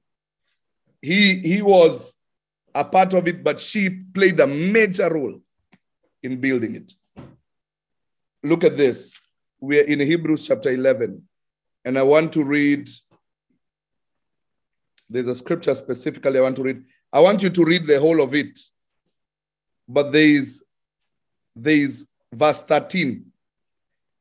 He, 1.01 1.39
he 1.39 1.61
was 1.61 2.15
a 2.73 2.85
part 2.85 3.13
of 3.13 3.27
it, 3.27 3.43
but 3.43 3.59
she 3.59 3.89
played 3.89 4.39
a 4.39 4.47
major 4.47 5.13
role 5.13 5.41
in 6.23 6.39
building 6.39 6.75
it. 6.75 6.93
Look 8.41 8.63
at 8.63 8.77
this. 8.77 9.19
We're 9.59 9.83
in 9.83 9.99
Hebrews 9.99 10.47
chapter 10.47 10.71
11, 10.71 11.21
and 11.83 11.99
I 11.99 12.03
want 12.03 12.31
to 12.33 12.43
read. 12.45 12.89
There's 15.11 15.27
a 15.27 15.35
scripture 15.35 15.75
specifically 15.75 16.39
I 16.39 16.41
want 16.41 16.55
to 16.55 16.63
read. 16.63 16.83
I 17.11 17.19
want 17.19 17.43
you 17.43 17.49
to 17.49 17.65
read 17.65 17.85
the 17.85 17.99
whole 17.99 18.21
of 18.21 18.33
it, 18.33 18.57
but 19.87 20.13
there's 20.13 20.63
there's 21.53 22.05
verse 22.31 22.63
13. 22.63 23.25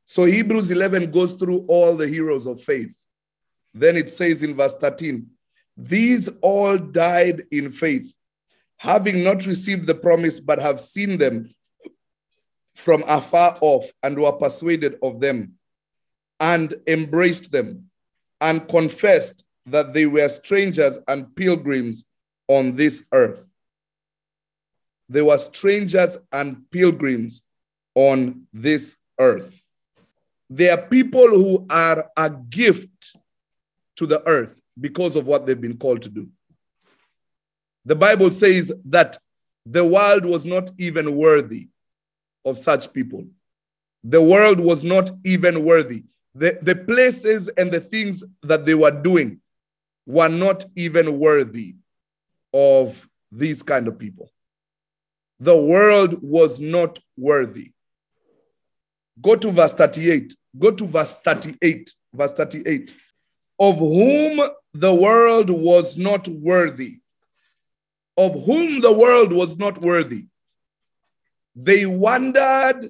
So 0.03 0.25
Hebrews 0.25 0.69
11 0.69 1.11
goes 1.11 1.35
through 1.35 1.65
all 1.69 1.95
the 1.95 2.09
heroes 2.09 2.45
of 2.45 2.61
faith. 2.61 2.93
Then 3.73 3.95
it 3.95 4.09
says 4.09 4.43
in 4.43 4.53
verse 4.53 4.75
13, 4.75 5.25
these 5.77 6.27
all 6.41 6.77
died 6.77 7.43
in 7.51 7.71
faith, 7.71 8.13
having 8.75 9.23
not 9.23 9.45
received 9.45 9.87
the 9.87 9.95
promise, 9.95 10.41
but 10.41 10.59
have 10.59 10.81
seen 10.81 11.17
them 11.17 11.49
from 12.75 13.05
afar 13.07 13.57
off 13.61 13.89
and 14.03 14.19
were 14.19 14.33
persuaded 14.33 14.97
of 15.01 15.21
them 15.21 15.53
and 16.41 16.73
embraced 16.85 17.53
them 17.53 17.89
and 18.41 18.67
confessed 18.67 19.45
that 19.65 19.93
they 19.93 20.05
were 20.05 20.29
strangers 20.29 20.99
and 21.07 21.35
pilgrims 21.35 22.05
on 22.47 22.75
this 22.75 23.03
earth. 23.11 23.45
They 25.09 25.21
were 25.21 25.37
strangers 25.37 26.17
and 26.31 26.69
pilgrims 26.71 27.43
on 27.95 28.47
this 28.53 28.95
earth. 29.19 29.61
They 30.49 30.69
are 30.69 30.81
people 30.81 31.27
who 31.27 31.65
are 31.69 32.09
a 32.15 32.29
gift 32.29 33.17
to 33.97 34.05
the 34.05 34.25
earth 34.27 34.61
because 34.79 35.15
of 35.15 35.27
what 35.27 35.45
they've 35.45 35.59
been 35.59 35.77
called 35.77 36.01
to 36.03 36.09
do. 36.09 36.29
The 37.85 37.95
Bible 37.95 38.31
says 38.31 38.71
that 38.85 39.17
the 39.65 39.85
world 39.85 40.25
was 40.25 40.45
not 40.45 40.71
even 40.77 41.15
worthy 41.15 41.67
of 42.45 42.57
such 42.57 42.91
people. 42.93 43.27
The 44.03 44.21
world 44.21 44.59
was 44.59 44.83
not 44.83 45.11
even 45.25 45.63
worthy. 45.63 46.03
The, 46.33 46.57
the 46.61 46.75
places 46.75 47.49
and 47.49 47.71
the 47.71 47.81
things 47.81 48.23
that 48.43 48.65
they 48.65 48.73
were 48.73 48.91
doing 48.91 49.40
were 50.11 50.27
not 50.27 50.65
even 50.75 51.19
worthy 51.19 51.75
of 52.53 53.07
these 53.31 53.63
kind 53.63 53.87
of 53.87 53.97
people. 53.97 54.29
The 55.39 55.55
world 55.55 56.21
was 56.21 56.59
not 56.59 56.99
worthy. 57.17 57.71
Go 59.21 59.35
to 59.37 59.51
verse 59.51 59.73
38. 59.73 60.35
Go 60.59 60.71
to 60.71 60.85
verse 60.85 61.15
38. 61.23 61.95
Verse 62.13 62.33
38. 62.33 62.93
Of 63.57 63.77
whom 63.77 64.41
the 64.73 64.93
world 64.93 65.49
was 65.49 65.97
not 65.97 66.27
worthy. 66.27 66.97
Of 68.17 68.33
whom 68.45 68.81
the 68.81 68.91
world 68.91 69.31
was 69.31 69.57
not 69.57 69.77
worthy. 69.77 70.25
They 71.55 71.85
wandered 71.85 72.89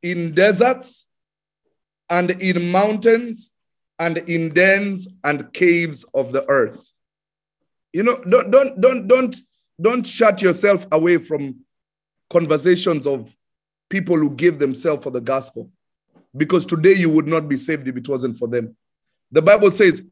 in 0.00 0.32
deserts 0.32 1.06
and 2.08 2.30
in 2.30 2.70
mountains 2.70 3.50
and 3.98 4.18
in 4.18 4.52
dens 4.52 5.08
and 5.24 5.52
caves 5.52 6.04
of 6.14 6.32
the 6.32 6.48
earth. 6.48 6.86
You 7.92 8.02
know, 8.02 8.22
don't 8.24 8.50
don't 8.50 8.80
don't 8.80 9.08
don't 9.08 9.36
don't 9.80 10.06
shut 10.06 10.42
yourself 10.42 10.86
away 10.92 11.18
from 11.18 11.60
conversations 12.30 13.06
of 13.06 13.34
people 13.88 14.16
who 14.16 14.30
give 14.30 14.58
themselves 14.58 15.02
for 15.02 15.10
the 15.10 15.20
gospel. 15.20 15.70
Because 16.36 16.66
today 16.66 16.92
you 16.92 17.08
would 17.08 17.26
not 17.26 17.48
be 17.48 17.56
saved 17.56 17.88
if 17.88 17.96
it 17.96 18.08
wasn't 18.08 18.36
for 18.36 18.48
them. 18.48 18.76
The 19.32 19.40
Bible 19.40 19.70
says 19.70 20.02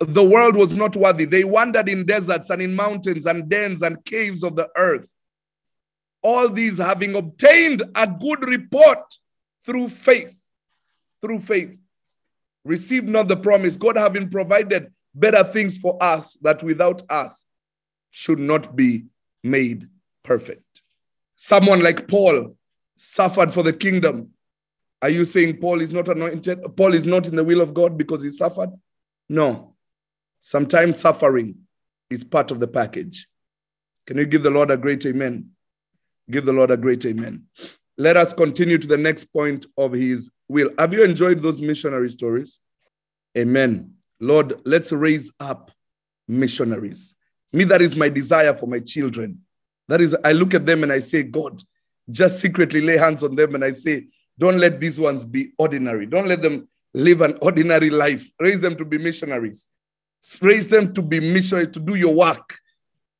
the 0.00 0.24
world 0.24 0.56
was 0.56 0.72
not 0.72 0.96
worthy. 0.96 1.24
They 1.24 1.44
wandered 1.44 1.88
in 1.88 2.04
deserts 2.04 2.50
and 2.50 2.60
in 2.60 2.74
mountains 2.74 3.26
and 3.26 3.48
dens 3.48 3.82
and 3.82 4.04
caves 4.04 4.42
of 4.42 4.56
the 4.56 4.68
earth 4.76 5.10
all 6.26 6.48
these 6.48 6.78
having 6.78 7.14
obtained 7.14 7.84
a 7.94 8.04
good 8.04 8.48
report 8.48 8.98
through 9.64 9.88
faith, 9.88 10.36
through 11.20 11.38
faith, 11.38 11.78
received 12.66 13.08
not 13.08 13.28
the 13.28 13.36
promise, 13.36 13.76
God 13.76 13.96
having 13.96 14.28
provided 14.28 14.92
better 15.14 15.44
things 15.44 15.78
for 15.78 16.02
us 16.02 16.36
that 16.42 16.62
without 16.62 17.02
us 17.08 17.46
should 18.10 18.38
not 18.38 18.74
be 18.74 19.04
made 19.42 19.88
perfect. 20.22 20.82
Someone 21.36 21.82
like 21.82 22.08
Paul 22.08 22.56
suffered 22.96 23.52
for 23.52 23.62
the 23.62 23.72
kingdom. 23.72 24.30
Are 25.00 25.10
you 25.10 25.24
saying 25.24 25.58
Paul 25.58 25.80
is 25.80 25.92
not 25.92 26.08
anointed? 26.08 26.60
Paul 26.76 26.94
is 26.94 27.06
not 27.06 27.28
in 27.28 27.36
the 27.36 27.44
will 27.44 27.60
of 27.60 27.72
God 27.74 27.96
because 27.96 28.22
he 28.22 28.30
suffered? 28.30 28.70
No. 29.28 29.76
Sometimes 30.40 30.98
suffering 30.98 31.56
is 32.10 32.24
part 32.24 32.50
of 32.50 32.60
the 32.60 32.68
package. 32.68 33.28
Can 34.06 34.16
you 34.16 34.26
give 34.26 34.42
the 34.42 34.50
Lord 34.50 34.70
a 34.70 34.76
great 34.76 35.04
amen? 35.06 35.50
Give 36.30 36.44
the 36.44 36.52
Lord 36.52 36.70
a 36.70 36.76
great 36.76 37.04
amen. 37.04 37.44
Let 37.98 38.16
us 38.16 38.34
continue 38.34 38.78
to 38.78 38.86
the 38.86 38.96
next 38.96 39.24
point 39.24 39.66
of 39.76 39.92
his 39.92 40.30
will. 40.48 40.70
Have 40.78 40.92
you 40.92 41.02
enjoyed 41.02 41.42
those 41.42 41.60
missionary 41.60 42.10
stories? 42.10 42.58
Amen. 43.36 43.94
Lord, 44.20 44.60
let's 44.64 44.92
raise 44.92 45.30
up 45.40 45.70
missionaries. 46.28 47.14
Me, 47.52 47.64
that 47.64 47.80
is 47.80 47.96
my 47.96 48.08
desire 48.08 48.54
for 48.54 48.66
my 48.66 48.80
children. 48.80 49.40
That 49.88 50.00
is, 50.00 50.16
I 50.24 50.32
look 50.32 50.52
at 50.54 50.66
them 50.66 50.82
and 50.82 50.92
I 50.92 50.98
say, 50.98 51.22
God, 51.22 51.62
just 52.10 52.40
secretly 52.40 52.80
lay 52.80 52.96
hands 52.96 53.22
on 53.22 53.34
them 53.34 53.54
and 53.54 53.64
I 53.64 53.72
say, 53.72 54.06
don't 54.38 54.58
let 54.58 54.80
these 54.80 55.00
ones 55.00 55.24
be 55.24 55.52
ordinary. 55.58 56.06
Don't 56.06 56.28
let 56.28 56.42
them 56.42 56.68
live 56.92 57.20
an 57.20 57.38
ordinary 57.40 57.90
life. 57.90 58.28
Raise 58.38 58.60
them 58.60 58.74
to 58.76 58.84
be 58.84 58.98
missionaries. 58.98 59.66
Raise 60.40 60.68
them 60.68 60.92
to 60.94 61.02
be 61.02 61.20
missionaries, 61.20 61.72
to 61.72 61.80
do 61.80 61.94
your 61.94 62.14
work. 62.14 62.58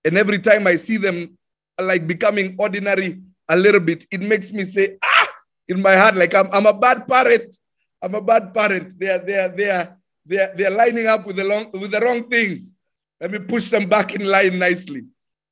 And 0.05 0.17
every 0.19 0.39
time 0.39 0.67
I 0.67 0.77
see 0.77 0.97
them 0.97 1.39
like 1.81 2.07
becoming 2.07 2.57
ordinary 2.59 3.21
a 3.49 3.57
little 3.57 3.81
bit, 3.81 4.07
it 4.11 4.21
makes 4.21 4.53
me 4.53 4.65
say, 4.65 4.97
ah, 5.03 5.29
in 5.69 5.81
my 5.81 5.97
heart, 5.97 6.17
like 6.17 6.35
I'm, 6.35 6.49
I'm 6.53 6.67
a 6.67 6.73
bad 6.73 7.07
parent. 7.07 7.57
I'm 8.03 8.15
a 8.15 8.21
bad 8.21 8.53
parent. 8.55 8.99
They 8.99 9.09
are, 9.09 9.19
they 9.19 9.39
are, 9.39 9.49
they 9.49 9.71
are, 9.71 9.97
they 10.25 10.39
are, 10.39 10.57
they 10.57 10.67
are 10.67 10.71
lining 10.71 11.07
up 11.07 11.27
with 11.27 11.37
the, 11.37 11.45
long, 11.45 11.71
with 11.73 11.91
the 11.91 12.01
wrong 12.01 12.29
things. 12.29 12.77
Let 13.21 13.31
me 13.31 13.39
push 13.39 13.71
them 13.71 13.89
back 13.89 14.15
in 14.15 14.27
line 14.27 14.59
nicely. 14.59 15.05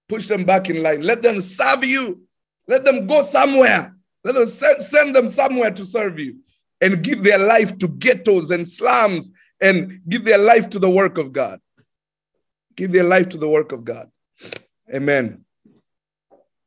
Push 0.08 0.26
them 0.26 0.44
back 0.44 0.68
in 0.68 0.82
line. 0.82 1.02
Let 1.02 1.22
them 1.22 1.40
serve 1.40 1.84
you. 1.84 2.22
Let 2.68 2.84
them 2.84 3.06
go 3.06 3.22
somewhere. 3.22 3.94
Let 4.22 4.34
them 4.34 4.46
send, 4.46 4.82
send 4.82 5.16
them 5.16 5.28
somewhere 5.28 5.70
to 5.70 5.84
serve 5.84 6.18
you 6.18 6.36
and 6.80 7.02
give 7.02 7.22
their 7.22 7.38
life 7.38 7.78
to 7.78 7.88
ghettos 7.88 8.50
and 8.50 8.66
slums 8.66 9.30
and 9.60 10.00
give 10.08 10.24
their 10.24 10.38
life 10.38 10.68
to 10.70 10.78
the 10.78 10.90
work 10.90 11.18
of 11.18 11.32
God. 11.32 11.60
Give 12.76 12.92
their 12.92 13.04
life 13.04 13.28
to 13.30 13.38
the 13.38 13.48
work 13.48 13.72
of 13.72 13.84
God. 13.84 14.10
Amen. 14.92 15.44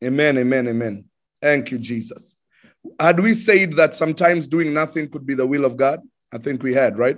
Amen, 0.03 0.37
amen, 0.37 0.67
amen. 0.67 1.06
Thank 1.41 1.71
you, 1.71 1.77
Jesus. 1.77 2.35
Had 2.99 3.19
we 3.19 3.33
said 3.33 3.73
that 3.73 3.93
sometimes 3.93 4.47
doing 4.47 4.73
nothing 4.73 5.09
could 5.09 5.25
be 5.25 5.33
the 5.33 5.45
will 5.45 5.65
of 5.65 5.77
God? 5.77 6.01
I 6.31 6.37
think 6.37 6.63
we 6.63 6.73
had, 6.73 6.97
right? 6.97 7.17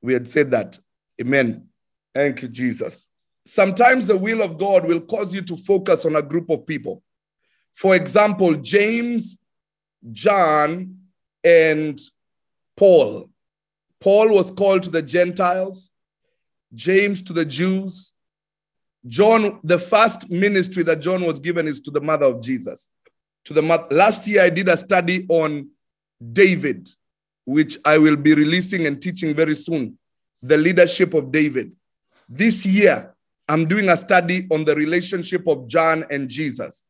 We 0.00 0.12
had 0.12 0.28
said 0.28 0.50
that. 0.50 0.78
Amen. 1.20 1.68
Thank 2.14 2.42
you, 2.42 2.48
Jesus. 2.48 3.08
Sometimes 3.44 4.06
the 4.06 4.16
will 4.16 4.42
of 4.42 4.58
God 4.58 4.86
will 4.86 5.00
cause 5.00 5.34
you 5.34 5.42
to 5.42 5.56
focus 5.56 6.04
on 6.04 6.16
a 6.16 6.22
group 6.22 6.50
of 6.50 6.66
people. 6.66 7.02
For 7.72 7.94
example, 7.94 8.54
James, 8.54 9.38
John, 10.12 10.98
and 11.42 11.98
Paul. 12.76 13.30
Paul 14.00 14.30
was 14.30 14.50
called 14.50 14.82
to 14.84 14.90
the 14.90 15.02
Gentiles, 15.02 15.90
James 16.74 17.22
to 17.22 17.32
the 17.32 17.44
Jews, 17.44 18.12
John, 19.06 19.60
the 19.64 19.78
first 19.78 20.30
ministry 20.30 20.82
that 20.84 21.00
John 21.00 21.24
was 21.24 21.40
given 21.40 21.66
is 21.66 21.80
to 21.82 21.90
the 21.90 22.00
mother 22.00 22.26
of 22.26 22.40
Jesus. 22.40 22.88
To 23.46 23.52
the 23.54 23.62
mother. 23.62 23.86
Last 23.90 24.26
year, 24.26 24.42
I 24.42 24.50
did 24.50 24.68
a 24.68 24.76
study 24.76 25.26
on 25.28 25.68
David, 26.32 26.88
which 27.44 27.78
I 27.84 27.98
will 27.98 28.16
be 28.16 28.34
releasing 28.34 28.86
and 28.86 29.02
teaching 29.02 29.34
very 29.34 29.56
soon, 29.56 29.98
the 30.42 30.56
leadership 30.56 31.14
of 31.14 31.32
David. 31.32 31.72
This 32.28 32.64
year, 32.64 33.14
I'm 33.48 33.66
doing 33.66 33.88
a 33.88 33.96
study 33.96 34.46
on 34.50 34.64
the 34.64 34.74
relationship 34.74 35.46
of 35.48 35.66
John 35.66 36.04
and 36.10 36.28
Jesus 36.28 36.84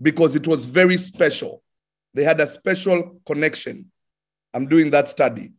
because 0.00 0.36
it 0.36 0.46
was 0.46 0.64
very 0.64 0.96
special. 0.96 1.62
They 2.14 2.24
had 2.24 2.40
a 2.40 2.46
special 2.46 3.20
connection. 3.26 3.90
I'm 4.54 4.66
doing 4.66 4.90
that 4.90 5.08
study. 5.08 5.52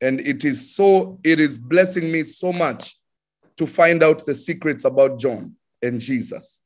And 0.00 0.20
it 0.20 0.44
is 0.44 0.74
so, 0.74 1.18
it 1.22 1.38
is 1.40 1.56
blessing 1.56 2.10
me 2.10 2.22
so 2.22 2.52
much 2.52 2.96
to 3.56 3.66
find 3.66 4.02
out 4.02 4.26
the 4.26 4.34
secrets 4.34 4.84
about 4.84 5.18
John 5.18 5.56
and 5.82 6.00
Jesus. 6.00 6.58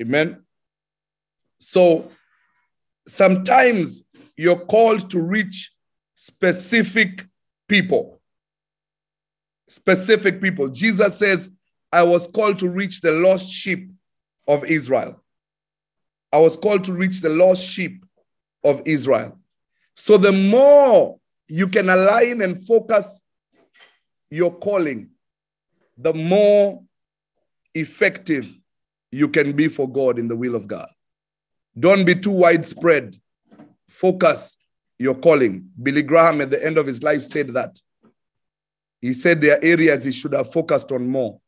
Amen. 0.00 0.42
So 1.62 2.10
sometimes 3.06 4.02
you're 4.36 4.66
called 4.66 5.08
to 5.10 5.22
reach 5.22 5.72
specific 6.16 7.24
people. 7.68 8.20
Specific 9.68 10.42
people. 10.42 10.68
Jesus 10.68 11.16
says, 11.16 11.48
I 11.92 12.02
was 12.02 12.26
called 12.26 12.58
to 12.58 12.68
reach 12.68 13.00
the 13.00 13.12
lost 13.12 13.48
sheep 13.48 13.92
of 14.48 14.64
Israel. 14.64 15.22
I 16.32 16.38
was 16.38 16.56
called 16.56 16.82
to 16.84 16.92
reach 16.92 17.20
the 17.20 17.28
lost 17.28 17.62
sheep 17.62 18.04
of 18.64 18.82
Israel. 18.84 19.38
So 19.94 20.16
the 20.16 20.32
more 20.32 21.20
you 21.46 21.68
can 21.68 21.88
align 21.88 22.42
and 22.42 22.66
focus 22.66 23.20
your 24.30 24.52
calling, 24.52 25.10
the 25.96 26.12
more 26.12 26.82
effective 27.72 28.52
you 29.12 29.28
can 29.28 29.52
be 29.52 29.68
for 29.68 29.88
God 29.88 30.18
in 30.18 30.26
the 30.26 30.36
will 30.36 30.56
of 30.56 30.66
God. 30.66 30.88
Don't 31.78 32.04
be 32.04 32.14
too 32.14 32.30
widespread. 32.30 33.16
Focus 33.88 34.58
your 34.98 35.14
calling. 35.14 35.70
Billy 35.82 36.02
Graham, 36.02 36.40
at 36.40 36.50
the 36.50 36.64
end 36.64 36.78
of 36.78 36.86
his 36.86 37.02
life, 37.02 37.24
said 37.24 37.54
that. 37.54 37.80
He 39.00 39.12
said 39.12 39.40
there 39.40 39.56
are 39.56 39.64
areas 39.64 40.04
he 40.04 40.12
should 40.12 40.32
have 40.32 40.52
focused 40.52 40.92
on 40.92 41.08
more. 41.08 41.40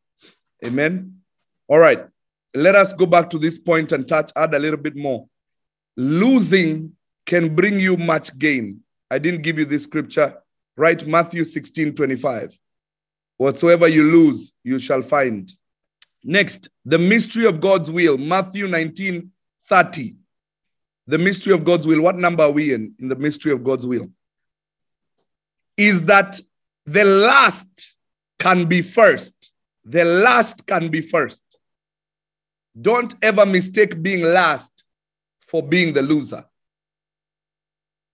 Amen. 0.65 1.21
All 1.69 1.79
right. 1.79 2.07
Let 2.55 2.75
us 2.75 2.93
go 2.93 3.07
back 3.07 3.31
to 3.31 3.39
this 3.39 3.59
point 3.59 3.93
and 3.93 4.09
touch, 4.09 4.31
add 4.37 4.55
a 4.55 4.59
little 4.59 4.79
bit 4.79 4.97
more. 4.97 5.27
Losing 5.97 6.93
can 7.27 7.55
bring 7.55 7.79
you 7.79 7.97
much 7.97 8.37
gain. 8.39 8.81
I 9.11 9.19
didn't 9.19 9.43
give 9.43 9.59
you 9.59 9.65
this 9.65 9.85
scripture. 9.85 10.41
Right, 10.77 11.07
Matthew 11.07 11.45
16 11.45 11.95
25. 11.95 12.59
Whatsoever 13.37 13.89
you 13.89 14.05
lose, 14.05 14.53
you 14.63 14.79
shall 14.79 15.03
find. 15.03 15.53
Next, 16.23 16.69
the 16.85 16.99
mystery 16.99 17.47
of 17.47 17.61
God's 17.61 17.91
will, 17.91 18.17
Matthew 18.17 18.67
19 18.67 19.31
30. 19.69 20.17
The 21.07 21.19
mystery 21.19 21.53
of 21.53 21.65
God's 21.65 21.87
will. 21.87 22.01
What 22.01 22.17
number 22.17 22.45
are 22.45 22.51
we 22.51 22.73
in? 22.73 22.95
In 22.99 23.09
the 23.09 23.17
mystery 23.17 23.53
of 23.53 23.63
God's 23.63 23.87
will? 23.87 24.09
Is 25.77 26.03
that 26.07 26.41
the 26.87 27.05
last 27.05 27.95
can 28.39 28.67
be 28.67 28.83
first. 28.83 29.53
The 29.85 30.05
last 30.05 30.67
can 30.67 30.89
be 30.89 31.01
first. 31.01 31.43
Don't 32.81 33.15
ever 33.23 33.47
mistake 33.47 34.03
being 34.03 34.23
last 34.23 34.85
for 35.47 35.63
being 35.63 35.93
the 35.93 36.03
loser. 36.03 36.45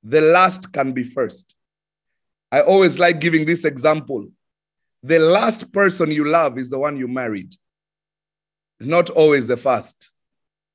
The 0.02 0.20
last 0.20 0.72
can 0.72 0.92
be 0.92 1.04
first. 1.04 1.54
I 2.52 2.62
always 2.62 2.98
like 2.98 3.20
giving 3.20 3.44
this 3.44 3.64
example. 3.64 4.28
The 5.02 5.18
last 5.18 5.72
person 5.72 6.10
you 6.10 6.26
love 6.26 6.58
is 6.58 6.68
the 6.68 6.78
one 6.78 6.96
you 6.96 7.08
married, 7.08 7.54
not 8.80 9.08
always 9.10 9.46
the 9.46 9.56
first. 9.56 10.09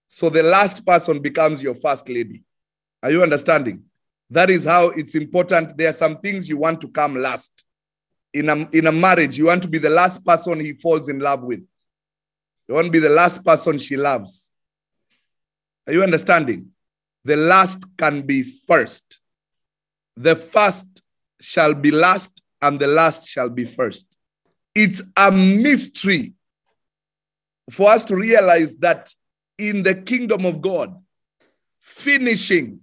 So 0.07 0.29
the 0.29 0.43
last 0.43 0.85
person 0.85 1.19
becomes 1.19 1.61
your 1.61 1.75
first 1.75 2.07
lady. 2.09 2.43
Are 3.03 3.11
you 3.11 3.23
understanding? 3.23 3.83
That 4.29 4.49
is 4.49 4.65
how 4.65 4.89
it's 4.89 5.15
important. 5.15 5.77
There 5.77 5.89
are 5.89 5.93
some 5.93 6.17
things 6.17 6.49
you 6.49 6.57
want 6.57 6.81
to 6.81 6.87
come 6.87 7.15
last. 7.15 7.63
In 8.33 8.49
a, 8.49 8.69
in 8.71 8.87
a 8.87 8.91
marriage, 8.91 9.37
you 9.37 9.45
want 9.45 9.61
to 9.61 9.67
be 9.67 9.77
the 9.77 9.89
last 9.89 10.25
person 10.25 10.59
he 10.59 10.73
falls 10.73 11.09
in 11.09 11.19
love 11.19 11.41
with. 11.41 11.63
You 12.67 12.75
want 12.75 12.87
to 12.87 12.91
be 12.91 12.99
the 12.99 13.09
last 13.09 13.43
person 13.45 13.77
she 13.77 13.95
loves. 13.95 14.51
Are 15.87 15.93
you 15.93 16.03
understanding? 16.03 16.71
The 17.23 17.35
last 17.35 17.83
can 17.97 18.23
be 18.23 18.43
first. 18.67 19.19
The 20.17 20.35
first 20.35 21.01
shall 21.39 21.73
be 21.73 21.91
last, 21.91 22.41
and 22.61 22.79
the 22.79 22.87
last 22.87 23.27
shall 23.27 23.49
be 23.49 23.65
first. 23.65 24.05
It's 24.73 25.01
a 25.15 25.31
mystery 25.31 26.33
for 27.71 27.89
us 27.89 28.03
to 28.05 28.15
realize 28.15 28.75
that 28.77 29.13
in 29.57 29.83
the 29.83 29.95
kingdom 29.95 30.45
of 30.45 30.61
God, 30.61 30.95
finishing 31.81 32.81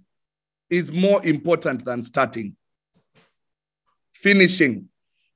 is 0.69 0.91
more 0.91 1.23
important 1.25 1.85
than 1.85 2.01
starting. 2.03 2.55
Finishing. 4.13 4.89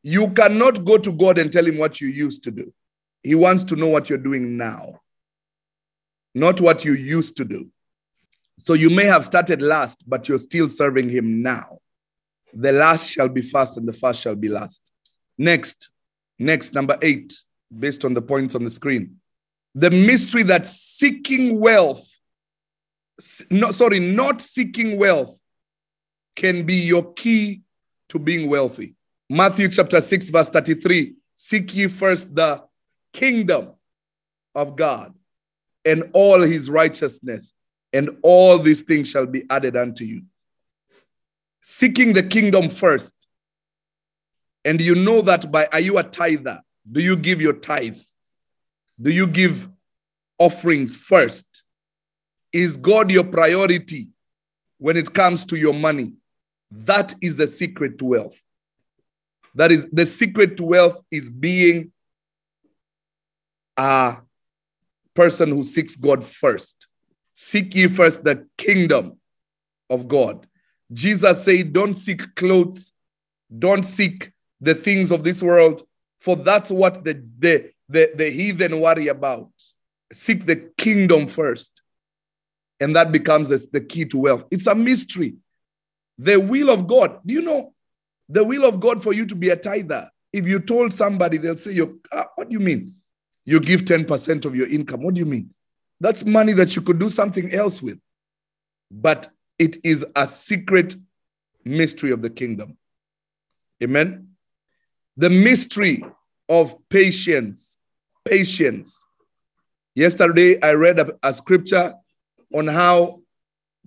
You 0.04 0.30
cannot 0.32 0.86
go 0.86 0.98
to 0.98 1.12
God 1.12 1.38
and 1.38 1.52
tell 1.52 1.66
him 1.66 1.78
what 1.78 2.00
you 2.02 2.08
used 2.08 2.44
to 2.46 2.52
do. 2.52 2.74
He 3.24 3.36
wants 3.36 3.64
to 3.66 3.76
know 3.76 3.88
what 3.88 4.10
you're 4.10 4.18
doing 4.18 4.58
now, 4.58 5.02
not 6.34 6.62
what 6.62 6.86
you 6.86 6.94
used 6.94 7.38
to 7.38 7.46
do. 7.46 7.70
So 8.58 8.74
you 8.74 8.90
may 8.90 9.06
have 9.06 9.26
started 9.26 9.62
last, 9.62 10.08
but 10.08 10.28
you're 10.28 10.40
still 10.40 10.70
serving 10.70 11.10
him 11.10 11.44
now. 11.44 11.80
The 12.54 12.72
last 12.72 13.10
shall 13.10 13.28
be 13.28 13.42
first, 13.42 13.78
and 13.78 13.88
the 13.88 13.94
first 13.94 14.22
shall 14.22 14.36
be 14.36 14.50
last. 14.50 14.82
Next, 15.38 15.90
next, 16.40 16.74
number 16.74 16.98
eight, 17.02 17.34
based 17.78 18.06
on 18.06 18.14
the 18.14 18.22
points 18.22 18.56
on 18.56 18.64
the 18.64 18.70
screen. 18.70 19.18
The 19.78 19.92
mystery 19.92 20.42
that 20.42 20.66
seeking 20.66 21.62
wealth, 21.62 22.10
no, 23.52 23.70
sorry, 23.70 24.00
not 24.00 24.42
seeking 24.42 24.98
wealth 24.98 25.40
can 26.36 26.64
be 26.64 26.78
your 26.78 27.14
key 27.14 27.62
to 28.10 28.18
being 28.18 28.50
wealthy. 28.50 28.96
Matthew 29.30 29.70
chapter 29.70 30.02
6, 30.02 30.30
verse 30.30 30.50
33 30.50 31.14
Seek 31.36 31.76
ye 31.76 31.86
first 31.86 32.34
the 32.34 32.64
kingdom 33.14 33.74
of 34.56 34.76
God 34.76 35.14
and 35.86 36.10
all 36.14 36.42
his 36.42 36.72
righteousness, 36.72 37.54
and 37.94 38.10
all 38.24 38.58
these 38.58 38.82
things 38.82 39.08
shall 39.08 39.28
be 39.28 39.44
added 39.48 39.78
unto 39.78 40.06
you. 40.06 40.24
Seeking 41.62 42.14
the 42.14 42.24
kingdom 42.24 42.72
first. 42.72 43.14
And 44.66 44.82
you 44.82 44.96
know 44.96 45.22
that 45.22 45.52
by, 45.52 45.68
are 45.72 45.80
you 45.80 46.00
a 46.00 46.04
tither? 46.04 46.64
Do 46.92 47.00
you 47.00 47.16
give 47.16 47.40
your 47.40 47.54
tithe? 47.54 48.00
Do 49.00 49.12
you 49.12 49.28
give 49.28 49.70
offerings 50.40 50.96
first? 50.96 51.46
Is 52.52 52.78
God 52.78 53.12
your 53.12 53.24
priority 53.24 54.10
when 54.78 54.98
it 54.98 55.14
comes 55.14 55.46
to 55.46 55.56
your 55.56 55.74
money? 55.74 56.14
That 56.72 57.14
is 57.22 57.38
the 57.38 57.48
secret 57.48 57.98
to 58.00 58.06
wealth. 58.06 58.42
That 59.56 59.72
is 59.72 59.88
the 59.92 60.06
secret 60.06 60.58
to 60.58 60.64
wealth 60.64 61.02
is 61.12 61.30
being 61.30 61.92
a 63.76 64.18
person 65.14 65.50
who 65.50 65.64
seeks 65.64 65.96
God 65.96 66.24
first. 66.24 66.88
Seek 67.34 67.76
ye 67.76 67.88
first 67.88 68.24
the 68.24 68.48
kingdom 68.58 69.20
of 69.90 70.08
God. 70.08 70.48
Jesus 70.92 71.44
said, 71.44 71.74
Don't 71.74 71.96
seek 71.96 72.36
clothes, 72.36 72.94
don't 73.58 73.84
seek 73.84 74.32
the 74.60 74.74
things 74.74 75.12
of 75.12 75.24
this 75.24 75.44
world, 75.44 75.84
for 76.20 76.36
that's 76.36 76.72
what 76.72 77.04
the, 77.04 77.24
the, 77.38 77.72
the, 77.90 78.12
the 78.16 78.30
heathen 78.30 78.80
worry 78.80 79.08
about. 79.08 79.50
Seek 80.12 80.46
the 80.46 80.72
kingdom 80.78 81.28
first. 81.28 81.82
And 82.80 82.96
that 82.96 83.12
becomes 83.12 83.50
the 83.70 83.82
key 83.82 84.06
to 84.06 84.18
wealth. 84.18 84.46
It's 84.52 84.68
a 84.68 84.76
mystery. 84.76 85.36
The 86.18 86.40
will 86.40 86.70
of 86.70 86.88
God. 86.88 87.20
Do 87.26 87.34
you 87.34 87.42
know 87.42 87.74
the 88.30 88.44
will 88.44 88.66
of 88.66 88.80
God 88.80 89.02
for 89.02 89.14
you 89.14 89.26
to 89.26 89.36
be 89.36 89.50
a 89.50 89.56
tither? 89.56 90.10
If 90.32 90.48
you 90.48 90.60
told 90.60 90.94
somebody, 90.94 91.38
they'll 91.38 91.58
say, 91.58 91.80
ah, 92.12 92.28
What 92.36 92.50
do 92.50 92.54
you 92.54 92.60
mean? 92.60 92.96
You 93.46 93.60
give 93.60 93.82
10% 93.82 94.46
of 94.46 94.56
your 94.56 94.68
income. 94.68 95.02
What 95.02 95.14
do 95.16 95.20
you 95.20 95.26
mean? 95.26 95.54
That's 96.00 96.26
money 96.26 96.54
that 96.54 96.76
you 96.76 96.82
could 96.82 97.00
do 97.00 97.10
something 97.10 97.52
else 97.54 97.82
with. 97.82 98.00
But 98.92 99.30
it 99.58 99.78
is 99.84 100.06
a 100.16 100.28
secret 100.28 100.96
mystery 101.64 102.12
of 102.12 102.22
the 102.22 102.30
kingdom. 102.30 102.78
Amen. 103.82 104.30
The 105.16 105.30
mystery 105.30 106.04
of 106.50 106.78
patience. 106.90 107.77
Patience. 108.28 109.06
Yesterday, 109.96 110.62
I 110.62 110.74
read 110.74 111.00
a, 111.00 111.14
a 111.24 111.34
scripture 111.34 111.94
on 112.54 112.68
how 112.68 113.22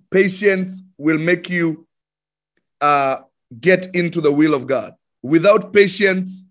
patience 0.09 0.81
will 0.97 1.17
make 1.17 1.49
you 1.49 1.87
uh, 2.81 3.21
get 3.59 3.95
into 3.95 4.21
the 4.21 4.31
will 4.31 4.53
of 4.53 4.67
God. 4.67 4.95
Without 5.21 5.71
patience, 5.71 6.45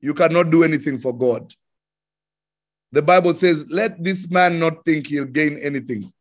you 0.00 0.14
cannot 0.14 0.50
do 0.50 0.62
anything 0.62 0.98
for 0.98 1.16
God. 1.16 1.52
The 2.92 3.02
Bible 3.02 3.34
says, 3.34 3.64
Let 3.68 4.02
this 4.02 4.30
man 4.30 4.58
not 4.58 4.84
think 4.84 5.08
he'll 5.08 5.24
gain 5.24 5.58
anything 5.58 6.12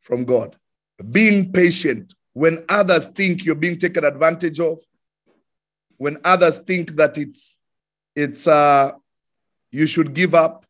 from 0.00 0.24
God. 0.24 0.56
Being 1.10 1.52
patient 1.52 2.14
when 2.32 2.64
others 2.68 3.06
think 3.06 3.44
you're 3.44 3.54
being 3.54 3.78
taken 3.78 4.04
advantage 4.04 4.60
of, 4.60 4.78
when 5.96 6.18
others 6.24 6.58
think 6.58 6.96
that 6.96 7.16
it's 7.18 7.56
it's 8.16 8.46
uh 8.46 8.92
you 9.74 9.86
should 9.86 10.14
give 10.14 10.34
up, 10.34 10.64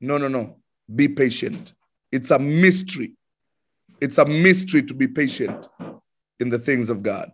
no, 0.00 0.16
no, 0.16 0.28
no. 0.28 0.56
Be 0.94 1.08
patient. 1.08 1.74
It's 2.10 2.30
a 2.30 2.38
mystery. 2.38 3.12
It's 4.00 4.18
a 4.18 4.24
mystery 4.24 4.82
to 4.84 4.94
be 4.94 5.06
patient. 5.06 5.68
in 6.38 6.50
the 6.50 6.58
things 6.58 6.90
of 6.90 7.02
God. 7.02 7.32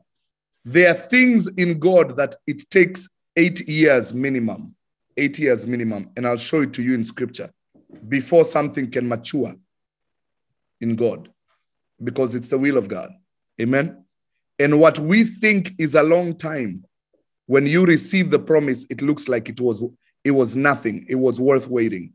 There 0.65 0.91
are 0.91 0.95
things 0.95 1.49
in 1.49 1.79
God 1.79 2.17
that 2.17 2.37
it 2.47 2.69
takes 2.71 3.09
eight 3.37 3.69
years 3.69 4.15
minimum, 4.15 4.75
eight 5.17 5.39
years 5.39 5.67
minimum, 5.67 6.11
and 6.17 6.27
I'll 6.27 6.37
show 6.37 6.63
it 6.63 6.73
to 6.75 6.83
you 6.83 6.95
in 6.95 7.05
scripture 7.05 7.51
before 8.09 8.45
something 8.45 8.91
can 8.91 9.09
mature 9.09 9.55
in 10.81 10.95
God 10.95 11.29
because 12.03 12.35
it's 12.35 12.49
the 12.49 12.59
will 12.59 12.77
of 12.77 12.89
God. 12.89 13.11
Amen. 13.61 14.05
And 14.59 14.81
what 14.81 14.99
we 14.99 15.25
think 15.25 15.75
is 15.79 15.95
a 15.95 16.03
long 16.03 16.37
time, 16.37 16.85
when 17.47 17.67
you 17.67 17.85
receive 17.85 18.31
the 18.31 18.39
promise, 18.39 18.87
it 18.89 19.03
looks 19.03 19.29
like 19.29 19.49
it 19.49 19.61
was 19.61 19.83
it 20.25 20.31
was 20.31 20.57
nothing. 20.57 21.07
It 21.09 21.17
was 21.17 21.41
worth 21.41 21.69
waiting. 21.69 22.13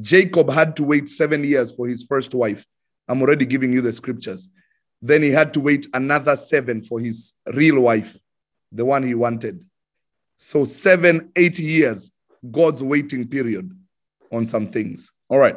Jacob 0.00 0.50
had 0.50 0.76
to 0.76 0.84
wait 0.84 1.08
seven 1.08 1.44
years 1.44 1.72
for 1.74 1.88
his 1.88 2.02
first 2.02 2.34
wife. 2.34 2.64
I'm 3.08 3.20
already 3.22 3.46
giving 3.46 3.72
you 3.72 3.80
the 3.80 3.92
scriptures. 3.92 4.48
Then 5.00 5.22
he 5.22 5.30
had 5.30 5.54
to 5.54 5.60
wait 5.60 5.86
another 5.94 6.36
seven 6.36 6.82
for 6.82 7.00
his 7.00 7.32
real 7.54 7.80
wife, 7.80 8.16
the 8.72 8.84
one 8.84 9.02
he 9.02 9.14
wanted. 9.14 9.64
So, 10.36 10.64
seven, 10.64 11.32
eight 11.36 11.58
years, 11.58 12.12
God's 12.50 12.82
waiting 12.82 13.26
period 13.26 13.70
on 14.30 14.46
some 14.46 14.68
things. 14.68 15.12
All 15.28 15.38
right. 15.38 15.56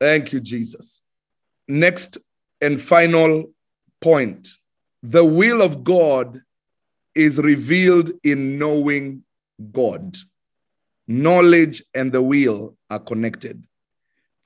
Thank 0.00 0.32
you, 0.32 0.40
Jesus. 0.40 1.00
Next 1.66 2.18
and 2.60 2.80
final 2.80 3.44
point 4.00 4.48
the 5.02 5.24
will 5.24 5.62
of 5.62 5.84
God 5.84 6.42
is 7.14 7.38
revealed 7.38 8.10
in 8.24 8.58
knowing 8.58 9.22
God. 9.72 10.16
Knowledge 11.08 11.82
and 11.94 12.12
the 12.12 12.22
will 12.22 12.76
are 12.90 12.98
connected. 12.98 13.64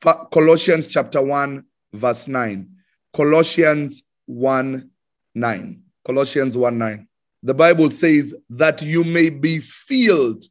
Colossians 0.01 0.87
chapter 0.87 1.21
1, 1.21 1.65
verse 1.93 2.29
9. 2.29 2.69
Colossians 3.13 4.05
1 4.27 4.91
9. 5.35 5.83
Colossians 6.05 6.57
1 6.57 6.79
9. 6.79 7.09
The 7.43 7.55
Bible 7.55 7.91
says 7.91 8.35
that 8.51 8.81
you 8.81 9.03
may 9.03 9.29
be 9.29 9.59
filled 9.59 10.45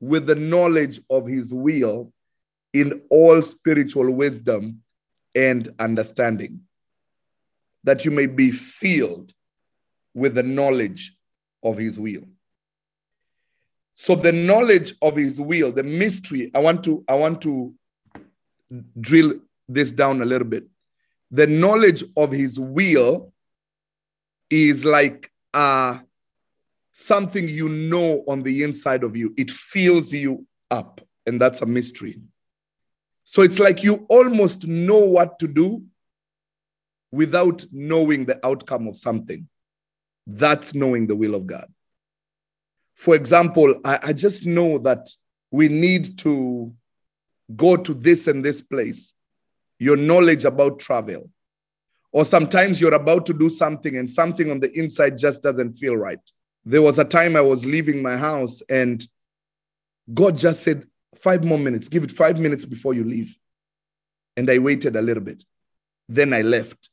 with 0.00 0.26
the 0.26 0.34
knowledge 0.34 1.00
of 1.08 1.26
his 1.26 1.54
will 1.54 2.12
in 2.72 3.02
all 3.10 3.40
spiritual 3.42 4.10
wisdom 4.10 4.82
and 5.34 5.72
understanding. 5.78 6.60
That 7.84 8.04
you 8.04 8.10
may 8.10 8.26
be 8.26 8.50
filled 8.50 9.32
with 10.14 10.34
the 10.34 10.42
knowledge 10.42 11.16
of 11.62 11.78
his 11.78 11.98
will. 12.00 12.24
So 14.00 14.14
the 14.14 14.32
knowledge 14.32 14.94
of 15.02 15.16
his 15.16 15.38
will, 15.38 15.72
the 15.72 15.82
mystery, 15.82 16.50
I 16.54 16.58
want 16.60 16.82
to 16.84 17.04
I 17.06 17.16
want 17.16 17.42
to 17.42 17.74
drill 18.98 19.34
this 19.68 19.92
down 19.92 20.22
a 20.22 20.24
little 20.24 20.48
bit. 20.48 20.64
The 21.30 21.46
knowledge 21.46 22.02
of 22.16 22.32
his 22.32 22.58
will 22.58 23.34
is 24.48 24.86
like 24.86 25.30
uh, 25.52 25.98
something 26.92 27.46
you 27.46 27.68
know 27.68 28.24
on 28.26 28.42
the 28.42 28.62
inside 28.62 29.04
of 29.04 29.18
you. 29.18 29.34
It 29.36 29.50
fills 29.50 30.14
you 30.14 30.46
up, 30.70 31.02
and 31.26 31.38
that's 31.38 31.60
a 31.60 31.66
mystery. 31.66 32.22
So 33.24 33.42
it's 33.42 33.58
like 33.58 33.82
you 33.82 34.06
almost 34.08 34.66
know 34.66 35.00
what 35.00 35.38
to 35.40 35.46
do 35.46 35.84
without 37.12 37.66
knowing 37.70 38.24
the 38.24 38.44
outcome 38.46 38.88
of 38.88 38.96
something. 38.96 39.46
That's 40.26 40.72
knowing 40.72 41.06
the 41.06 41.16
will 41.16 41.34
of 41.34 41.46
God. 41.46 41.70
For 43.00 43.14
example, 43.14 43.80
I, 43.82 43.98
I 44.02 44.12
just 44.12 44.44
know 44.44 44.76
that 44.80 45.08
we 45.50 45.68
need 45.68 46.18
to 46.18 46.70
go 47.56 47.74
to 47.78 47.94
this 47.94 48.26
and 48.26 48.44
this 48.44 48.60
place, 48.60 49.14
your 49.78 49.96
knowledge 49.96 50.44
about 50.44 50.80
travel. 50.80 51.30
Or 52.12 52.26
sometimes 52.26 52.78
you're 52.78 52.92
about 52.92 53.24
to 53.24 53.32
do 53.32 53.48
something 53.48 53.96
and 53.96 54.08
something 54.08 54.50
on 54.50 54.60
the 54.60 54.70
inside 54.78 55.16
just 55.16 55.42
doesn't 55.42 55.78
feel 55.78 55.96
right. 55.96 56.20
There 56.66 56.82
was 56.82 56.98
a 56.98 57.04
time 57.04 57.36
I 57.36 57.40
was 57.40 57.64
leaving 57.64 58.02
my 58.02 58.18
house 58.18 58.60
and 58.68 59.02
God 60.12 60.36
just 60.36 60.62
said, 60.62 60.84
Five 61.22 61.42
more 61.42 61.58
minutes, 61.58 61.88
give 61.88 62.04
it 62.04 62.12
five 62.12 62.38
minutes 62.38 62.66
before 62.66 62.92
you 62.92 63.04
leave. 63.04 63.34
And 64.36 64.50
I 64.50 64.58
waited 64.58 64.94
a 64.96 65.02
little 65.02 65.22
bit. 65.22 65.42
Then 66.06 66.34
I 66.34 66.42
left. 66.42 66.90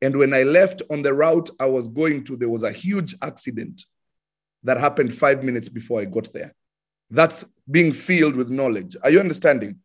And 0.00 0.16
when 0.16 0.32
I 0.34 0.44
left 0.44 0.82
on 0.88 1.02
the 1.02 1.12
route 1.12 1.50
I 1.58 1.66
was 1.66 1.88
going 1.88 2.22
to, 2.26 2.36
there 2.36 2.48
was 2.48 2.62
a 2.62 2.70
huge 2.70 3.16
accident 3.22 3.82
that 4.64 4.78
happened 4.78 5.14
five 5.14 5.42
minutes 5.42 5.68
before 5.68 6.00
I 6.00 6.04
got 6.04 6.32
there. 6.32 6.54
That's 7.10 7.44
being 7.70 7.92
filled 7.92 8.36
with 8.36 8.50
knowledge. 8.50 8.96
Are 9.02 9.10
you 9.10 9.20
understanding? 9.20 9.78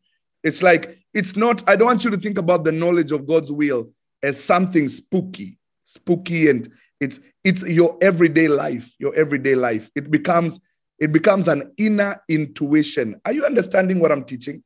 It's 0.44 0.62
like, 0.62 0.98
it's 1.14 1.36
not, 1.36 1.68
I 1.68 1.76
don't 1.76 1.88
want 1.88 2.04
you 2.04 2.12
to 2.12 2.18
think 2.18 2.38
about 2.38 2.64
the 2.64 2.72
knowledge 2.72 3.12
of 3.12 3.26
God's 3.26 3.52
will 3.52 3.92
as 4.22 4.42
something 4.42 4.90
spooky, 4.90 5.58
spooky, 5.86 6.50
and 6.50 6.72
it's 7.00 7.20
it's 7.44 7.64
your 7.64 7.98
everyday 8.02 8.48
life, 8.48 8.94
your 9.00 9.14
everyday 9.16 9.56
life. 9.56 9.90
It 9.96 10.10
becomes 10.10 10.60
it 10.98 11.12
becomes 11.12 11.48
an 11.48 11.74
inner 11.78 12.22
intuition. 12.30 13.20
Are 13.26 13.34
you 13.34 13.46
understanding 13.46 14.00
what 14.00 14.12
I'm 14.12 14.24
teaching? 14.24 14.64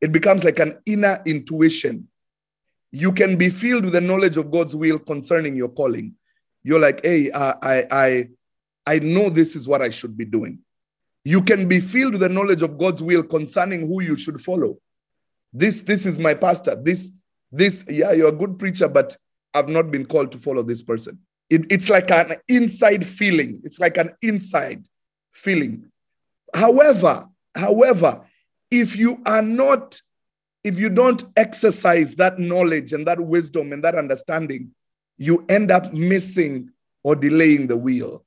It 0.00 0.12
becomes 0.12 0.44
like 0.44 0.58
an 0.58 0.80
inner 0.86 1.22
intuition. 1.26 2.08
You 2.92 3.12
can 3.12 3.36
be 3.36 3.50
filled 3.50 3.84
with 3.84 3.94
the 3.94 4.00
knowledge 4.00 4.36
of 4.36 4.50
God's 4.50 4.76
will 4.76 4.98
concerning 4.98 5.56
your 5.56 5.70
calling. 5.70 6.14
You're 6.62 6.80
like, 6.80 7.04
hey, 7.04 7.30
uh, 7.30 7.54
I 7.62 7.86
I 7.90 8.28
I 8.90 8.98
know 8.98 9.30
this 9.30 9.54
is 9.54 9.68
what 9.68 9.82
I 9.82 9.90
should 9.90 10.16
be 10.16 10.24
doing. 10.24 10.58
You 11.24 11.42
can 11.42 11.68
be 11.68 11.78
filled 11.78 12.14
with 12.14 12.22
the 12.22 12.28
knowledge 12.28 12.62
of 12.62 12.76
God's 12.76 13.04
will 13.04 13.22
concerning 13.22 13.86
who 13.86 14.02
you 14.02 14.16
should 14.16 14.42
follow. 14.42 14.78
This, 15.52 15.82
this 15.82 16.06
is 16.06 16.18
my 16.18 16.34
pastor. 16.34 16.74
This, 16.74 17.12
this, 17.52 17.84
yeah, 17.88 18.10
you're 18.10 18.30
a 18.30 18.32
good 18.42 18.58
preacher, 18.58 18.88
but 18.88 19.16
I've 19.54 19.68
not 19.68 19.92
been 19.92 20.06
called 20.06 20.32
to 20.32 20.38
follow 20.38 20.64
this 20.64 20.82
person. 20.82 21.20
It, 21.48 21.70
it's 21.70 21.88
like 21.88 22.10
an 22.10 22.32
inside 22.48 23.06
feeling. 23.06 23.60
It's 23.62 23.78
like 23.78 23.96
an 23.96 24.10
inside 24.22 24.88
feeling. 25.34 25.86
However, 26.52 27.28
however, 27.54 28.26
if 28.72 28.96
you 28.96 29.22
are 29.24 29.42
not, 29.42 30.02
if 30.64 30.80
you 30.80 30.90
don't 30.90 31.22
exercise 31.36 32.16
that 32.16 32.40
knowledge 32.40 32.92
and 32.92 33.06
that 33.06 33.20
wisdom 33.20 33.72
and 33.72 33.84
that 33.84 33.94
understanding, 33.94 34.72
you 35.16 35.46
end 35.48 35.70
up 35.70 35.92
missing 35.92 36.70
or 37.04 37.14
delaying 37.14 37.68
the 37.68 37.76
will. 37.76 38.24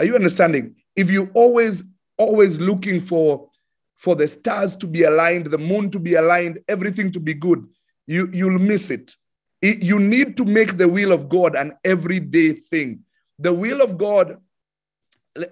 Are 0.00 0.06
you 0.06 0.14
understanding? 0.14 0.74
If 0.96 1.10
you 1.10 1.30
always 1.34 1.84
always 2.16 2.58
looking 2.58 3.00
for 3.00 3.48
for 3.96 4.16
the 4.16 4.26
stars 4.26 4.74
to 4.76 4.86
be 4.86 5.02
aligned, 5.02 5.46
the 5.46 5.58
moon 5.58 5.90
to 5.90 5.98
be 5.98 6.14
aligned, 6.14 6.58
everything 6.68 7.12
to 7.12 7.20
be 7.20 7.34
good, 7.34 7.66
you, 8.06 8.30
you'll 8.32 8.58
miss 8.58 8.88
it. 8.88 9.14
it. 9.60 9.82
You 9.82 9.98
need 9.98 10.38
to 10.38 10.46
make 10.46 10.78
the 10.78 10.88
will 10.88 11.12
of 11.12 11.28
God 11.28 11.54
an 11.54 11.76
everyday 11.84 12.54
thing. 12.54 13.00
The 13.38 13.52
will 13.52 13.82
of 13.82 13.98
God, 13.98 14.38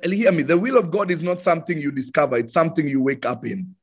hear 0.03 0.33
me, 0.33 0.45
the 0.45 0.57
will 0.57 0.79
of 0.79 0.91
God 0.91 1.11
is 1.11 1.23
not 1.23 1.43
something 1.43 1.79
you 1.79 1.91
discover, 1.91 2.39
it's 2.39 2.55
something 2.55 2.89
you 2.89 3.03
wake 3.03 3.27
up 3.27 3.45
in. 3.45 3.75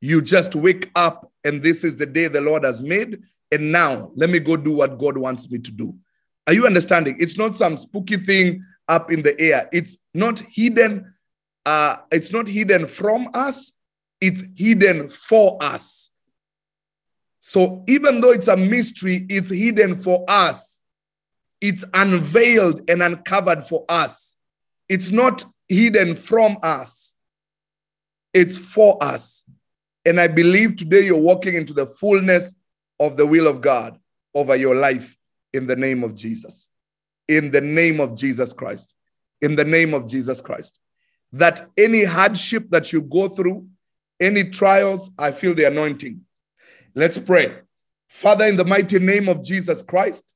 You 0.00 0.22
just 0.22 0.54
wake 0.54 0.90
up, 0.96 1.30
and 1.44 1.62
this 1.62 1.84
is 1.84 1.94
the 1.94 2.06
day 2.06 2.28
the 2.28 2.40
Lord 2.40 2.64
has 2.64 2.80
made. 2.80 3.22
And 3.52 3.70
now 3.70 4.12
let 4.16 4.30
me 4.30 4.38
go 4.38 4.56
do 4.56 4.72
what 4.72 4.98
God 4.98 5.18
wants 5.18 5.50
me 5.50 5.58
to 5.58 5.70
do. 5.70 5.94
Are 6.46 6.54
you 6.54 6.66
understanding? 6.66 7.16
It's 7.18 7.36
not 7.36 7.54
some 7.54 7.76
spooky 7.76 8.16
thing 8.16 8.64
up 8.88 9.10
in 9.10 9.22
the 9.22 9.38
air, 9.40 9.68
it's 9.72 9.98
not 10.12 10.40
hidden 10.40 11.14
uh, 11.66 11.96
it's 12.10 12.32
not 12.32 12.48
hidden 12.48 12.86
from 12.86 13.28
us, 13.32 13.72
it's 14.20 14.42
hidden 14.54 15.08
for 15.08 15.58
us. 15.62 16.10
So 17.40 17.84
even 17.88 18.20
though 18.20 18.32
it's 18.32 18.48
a 18.48 18.56
mystery, 18.56 19.26
it's 19.28 19.50
hidden 19.50 19.96
for 19.96 20.24
us. 20.28 20.82
It's 21.60 21.84
unveiled 21.94 22.88
and 22.90 23.02
uncovered 23.02 23.64
for 23.64 23.84
us. 23.88 24.36
It's 24.88 25.10
not 25.10 25.44
hidden 25.68 26.14
from 26.16 26.58
us, 26.62 27.16
it's 28.32 28.56
for 28.56 29.02
us. 29.02 29.44
And 30.06 30.20
I 30.20 30.26
believe 30.26 30.76
today 30.76 31.06
you're 31.06 31.18
walking 31.18 31.54
into 31.54 31.72
the 31.72 31.86
fullness 31.86 32.54
of 33.00 33.16
the 33.16 33.24
will 33.24 33.46
of 33.46 33.62
God 33.62 33.98
over 34.34 34.54
your 34.54 34.74
life 34.74 35.16
in 35.54 35.66
the 35.66 35.76
name 35.76 36.04
of 36.04 36.14
Jesus. 36.14 36.68
In 37.28 37.50
the 37.50 37.60
name 37.60 38.00
of 38.00 38.16
Jesus 38.16 38.52
Christ. 38.52 38.94
In 39.40 39.56
the 39.56 39.64
name 39.64 39.94
of 39.94 40.08
Jesus 40.08 40.40
Christ 40.40 40.78
that 41.34 41.68
any 41.76 42.04
hardship 42.04 42.70
that 42.70 42.92
you 42.92 43.02
go 43.02 43.28
through, 43.28 43.66
any 44.20 44.44
trials, 44.44 45.10
I 45.18 45.32
feel 45.32 45.54
the 45.54 45.64
anointing. 45.64 46.20
Let's 46.94 47.18
pray. 47.18 47.58
Father, 48.08 48.46
in 48.46 48.56
the 48.56 48.64
mighty 48.64 49.00
name 49.00 49.28
of 49.28 49.42
Jesus 49.42 49.82
Christ, 49.82 50.32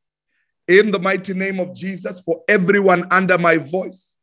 in 0.66 0.90
the 0.90 0.98
mighty 0.98 1.34
name 1.34 1.60
of 1.60 1.72
Jesus, 1.72 2.18
for 2.18 2.42
everyone 2.48 3.04
under 3.12 3.38
my 3.38 3.58
voice, 3.58 4.18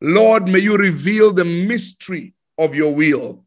Lord, 0.00 0.48
may 0.48 0.60
you 0.60 0.76
reveal 0.76 1.32
the 1.32 1.44
mystery 1.44 2.34
of 2.58 2.76
your 2.76 2.94
will. 2.94 3.44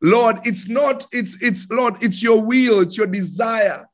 Lord, 0.00 0.38
it's 0.44 0.68
not, 0.68 1.06
it's, 1.10 1.42
it's, 1.42 1.68
Lord, 1.70 1.96
it's 2.00 2.22
your 2.22 2.40
will, 2.40 2.80
it's 2.80 2.96
your 2.96 3.08
desire 3.08 3.88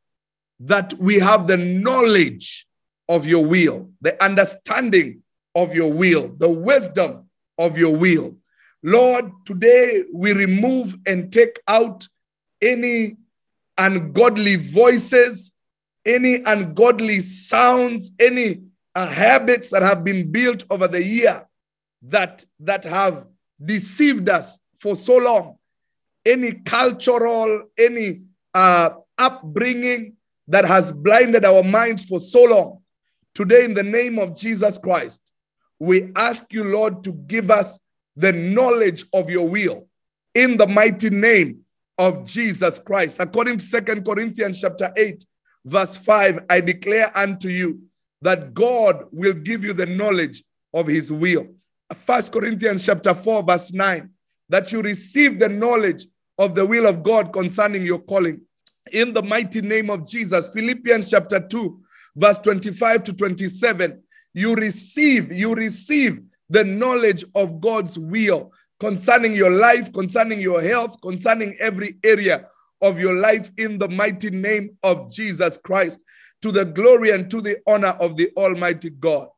that 0.61 0.93
we 0.99 1.19
have 1.19 1.47
the 1.47 1.57
knowledge 1.57 2.67
of 3.13 3.27
your 3.27 3.45
will, 3.45 3.91
the 4.01 4.21
understanding 4.25 5.23
of 5.55 5.75
your 5.75 5.93
will, 5.93 6.35
the 6.39 6.49
wisdom 6.49 7.29
of 7.59 7.77
your 7.77 7.95
will. 7.95 8.35
Lord, 8.83 9.31
today 9.45 10.05
we 10.15 10.33
remove 10.33 10.97
and 11.07 11.31
take 11.31 11.61
out 11.69 12.09
any 12.63 13.19
ungodly 13.77 14.57
voices, 14.57 15.53
any 16.07 16.43
ungodly 16.47 17.21
sounds, 17.21 18.11
any 18.19 18.63
uh, 18.95 19.07
habits 19.07 19.69
that 19.69 19.83
have 19.83 20.05
been 20.05 20.33
built 20.33 20.65
over 20.71 20.89
the 20.89 21.05
year 21.05 21.47
that, 22.05 22.47
that 22.61 22.85
have 22.85 23.27
deceived 23.63 24.31
us 24.31 24.59
for 24.81 24.97
so 24.97 25.19
long. 25.19 25.59
Any 26.25 26.53
cultural, 26.53 27.65
any 27.77 28.23
uh, 28.55 28.89
upbringing 29.19 30.15
that 30.49 30.65
has 30.65 30.93
blinded 30.93 31.45
our 31.45 31.63
minds 31.63 32.07
for 32.07 32.19
so 32.19 32.45
long. 32.45 32.82
Today, 33.35 33.65
in 33.65 33.75
the 33.75 33.83
name 33.83 34.19
of 34.19 34.37
Jesus 34.37 34.79
Christ, 34.79 35.23
we 35.79 36.13
ask 36.17 36.53
you, 36.53 36.65
Lord, 36.65 37.03
to 37.05 37.13
give 37.13 37.51
us 37.51 37.79
the 38.17 38.33
knowledge 38.33 39.05
of 39.13 39.31
your 39.31 39.49
will 39.49 39.89
in 40.35 40.57
the 40.57 40.67
mighty 40.67 41.11
name 41.11 41.61
of 41.99 42.27
Jesus 42.27 42.79
Christ. 42.79 43.21
According 43.21 43.59
to 43.59 43.65
Second 43.65 44.05
Corinthians 44.05 44.61
chapter 44.61 44.93
8, 44.97 45.25
verse 45.65 45.97
5, 45.97 46.45
I 46.51 46.61
declare 46.61 47.17
unto 47.17 47.49
you 47.49 47.81
that 48.21 48.55
God 48.55 49.07
will 49.13 49.35
give 49.35 49.65
you 49.65 49.73
the 49.73 49.87
knowledge 49.87 50.45
of 50.75 50.87
his 50.87 51.11
will. 51.11 51.47
First 51.95 52.33
Corinthians 52.33 52.85
chapter 52.85 53.15
4, 53.15 53.43
verse 53.43 53.73
9, 53.73 54.11
that 54.49 54.73
you 54.73 54.83
receive 54.83 55.39
the 55.39 55.49
knowledge 55.49 56.07
of 56.39 56.55
the 56.55 56.65
will 56.65 56.87
of 56.87 57.03
God 57.03 57.33
concerning 57.33 57.85
your 57.85 57.99
calling. 57.99 58.41
In 58.93 59.13
the 59.13 59.23
mighty 59.23 59.61
name 59.61 59.91
of 59.91 60.09
Jesus, 60.09 60.53
Philippians 60.53 61.11
chapter 61.11 61.41
2, 61.41 61.81
verse 62.17 62.39
25 62.41 63.05
to 63.05 63.13
27, 63.13 64.03
you 64.35 64.55
receive, 64.55 65.33
you 65.33 65.55
receive 65.55 66.21
the 66.51 66.65
knowledge 66.65 67.25
of 67.35 67.61
God's 67.61 67.99
will 67.99 68.53
concerning 68.81 69.33
your 69.33 69.51
life, 69.51 69.93
concerning 69.93 70.41
your 70.41 70.61
health, 70.61 71.01
concerning 71.03 71.57
every 71.61 71.99
area 72.03 72.49
of 72.81 72.99
your 72.99 73.15
life 73.15 73.51
in 73.57 73.79
the 73.79 73.89
mighty 73.89 74.31
name 74.31 74.77
of 74.83 75.11
Jesus 75.11 75.57
Christ, 75.57 76.03
to 76.43 76.51
the 76.51 76.65
glory 76.65 77.11
and 77.11 77.31
to 77.31 77.41
the 77.41 77.59
honor 77.67 77.95
of 78.01 78.17
the 78.17 78.31
Almighty 78.37 78.91
God. 78.91 79.29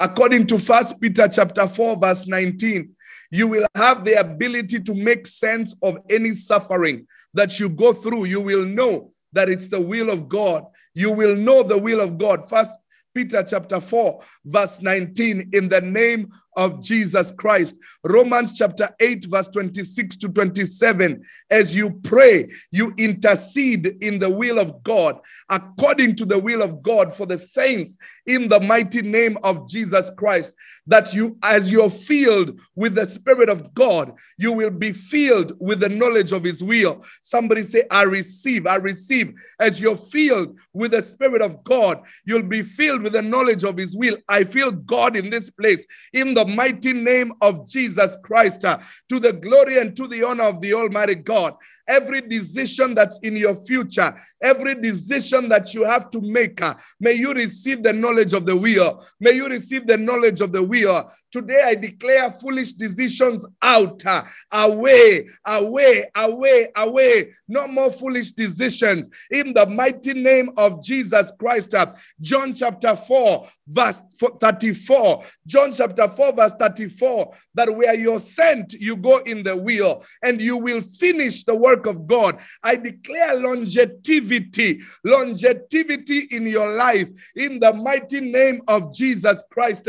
According 0.00 0.46
to 0.48 0.58
First 0.58 1.00
Peter 1.00 1.28
chapter 1.28 1.68
4, 1.68 1.96
verse 1.96 2.26
19, 2.26 2.90
you 3.30 3.48
will 3.48 3.66
have 3.74 4.04
the 4.04 4.14
ability 4.14 4.80
to 4.80 4.94
make 4.94 5.26
sense 5.26 5.74
of 5.82 5.98
any 6.10 6.32
suffering 6.32 7.06
that 7.34 7.58
you 7.60 7.68
go 7.68 7.92
through. 7.92 8.24
You 8.24 8.40
will 8.40 8.64
know 8.64 9.10
that 9.32 9.48
it's 9.48 9.68
the 9.68 9.80
will 9.80 10.10
of 10.10 10.28
God. 10.28 10.64
You 10.96 11.12
will 11.12 11.36
know 11.36 11.62
the 11.62 11.76
will 11.76 12.00
of 12.00 12.16
God. 12.16 12.48
First 12.48 12.70
Peter 13.14 13.42
chapter 13.42 13.82
4, 13.82 14.22
verse 14.46 14.80
19, 14.80 15.50
in 15.52 15.68
the 15.68 15.82
name 15.82 16.32
of 16.56 16.82
Jesus 16.82 17.30
Christ. 17.32 17.76
Romans 18.04 18.56
chapter 18.56 18.88
8, 18.98 19.26
verse 19.26 19.48
26 19.48 20.16
to 20.16 20.28
27. 20.28 21.22
As 21.50 21.76
you 21.76 21.90
pray, 22.02 22.50
you 22.72 22.94
intercede 22.96 23.98
in 24.00 24.18
the 24.18 24.30
will 24.30 24.58
of 24.58 24.82
God, 24.82 25.20
according 25.50 26.16
to 26.16 26.24
the 26.24 26.38
will 26.38 26.62
of 26.62 26.82
God 26.82 27.14
for 27.14 27.26
the 27.26 27.38
saints 27.38 27.98
in 28.26 28.48
the 28.48 28.60
mighty 28.60 29.02
name 29.02 29.36
of 29.42 29.68
Jesus 29.68 30.10
Christ. 30.16 30.54
That 30.86 31.12
you, 31.12 31.36
as 31.42 31.70
you're 31.70 31.90
filled 31.90 32.60
with 32.74 32.94
the 32.94 33.06
Spirit 33.06 33.48
of 33.48 33.74
God, 33.74 34.14
you 34.38 34.52
will 34.52 34.70
be 34.70 34.92
filled 34.92 35.52
with 35.60 35.80
the 35.80 35.88
knowledge 35.88 36.32
of 36.32 36.44
His 36.44 36.62
will. 36.62 37.04
Somebody 37.22 37.62
say, 37.62 37.84
I 37.90 38.02
receive, 38.02 38.66
I 38.66 38.76
receive. 38.76 39.34
As 39.60 39.80
you're 39.80 39.96
filled 39.96 40.58
with 40.72 40.92
the 40.92 41.02
Spirit 41.02 41.42
of 41.42 41.62
God, 41.64 42.02
you'll 42.24 42.42
be 42.42 42.62
filled 42.62 43.02
with 43.02 43.12
the 43.12 43.22
knowledge 43.22 43.64
of 43.64 43.76
His 43.76 43.96
will. 43.96 44.16
I 44.28 44.44
feel 44.44 44.70
God 44.70 45.16
in 45.16 45.28
this 45.28 45.50
place 45.50 45.86
in 46.12 46.34
the 46.34 46.45
mighty 46.46 46.92
name 46.92 47.32
of 47.40 47.68
Jesus 47.68 48.16
Christ, 48.22 48.64
uh, 48.64 48.78
to 49.08 49.18
the 49.18 49.32
glory 49.32 49.78
and 49.78 49.96
to 49.96 50.06
the 50.06 50.22
honor 50.22 50.44
of 50.44 50.60
the 50.60 50.74
Almighty 50.74 51.14
God. 51.14 51.54
Every 51.88 52.20
decision 52.20 52.94
that's 52.94 53.18
in 53.20 53.36
your 53.36 53.54
future, 53.54 54.14
every 54.42 54.74
decision 54.74 55.48
that 55.48 55.74
you 55.74 55.84
have 55.84 56.10
to 56.10 56.20
make, 56.20 56.60
uh, 56.60 56.74
may 57.00 57.12
you 57.12 57.32
receive 57.32 57.82
the 57.82 57.92
knowledge 57.92 58.32
of 58.32 58.46
the 58.46 58.56
will. 58.56 59.04
May 59.20 59.32
you 59.32 59.48
receive 59.48 59.86
the 59.86 59.96
knowledge 59.96 60.40
of 60.40 60.52
the 60.52 60.62
will. 60.62 61.10
Today 61.36 61.62
I 61.66 61.74
declare 61.74 62.30
foolish 62.30 62.72
decisions 62.72 63.46
out, 63.60 64.02
uh, 64.06 64.22
away, 64.52 65.28
away, 65.44 66.06
away, 66.14 66.68
away. 66.74 67.34
No 67.46 67.68
more 67.68 67.92
foolish 67.92 68.32
decisions. 68.32 69.10
In 69.30 69.52
the 69.52 69.66
mighty 69.66 70.14
name 70.14 70.48
of 70.56 70.82
Jesus 70.82 71.30
Christ. 71.38 71.74
Uh, 71.74 71.92
John 72.22 72.54
chapter 72.54 72.96
4, 72.96 73.48
verse 73.68 74.00
34. 74.40 75.24
John 75.46 75.74
chapter 75.74 76.08
4, 76.08 76.32
verse 76.32 76.52
34. 76.58 77.34
That 77.52 77.76
where 77.76 77.94
you're 77.94 78.18
sent, 78.18 78.72
you 78.72 78.96
go 78.96 79.18
in 79.18 79.42
the 79.42 79.58
will 79.58 80.06
and 80.22 80.40
you 80.40 80.56
will 80.56 80.80
finish 80.80 81.44
the 81.44 81.54
work 81.54 81.84
of 81.84 82.06
God. 82.06 82.40
I 82.62 82.76
declare 82.76 83.34
longevity, 83.34 84.80
longevity 85.04 86.28
in 86.30 86.46
your 86.46 86.72
life 86.72 87.10
in 87.34 87.60
the 87.60 87.74
mighty 87.74 88.22
name 88.22 88.62
of 88.68 88.94
Jesus 88.94 89.44
Christ. 89.50 89.86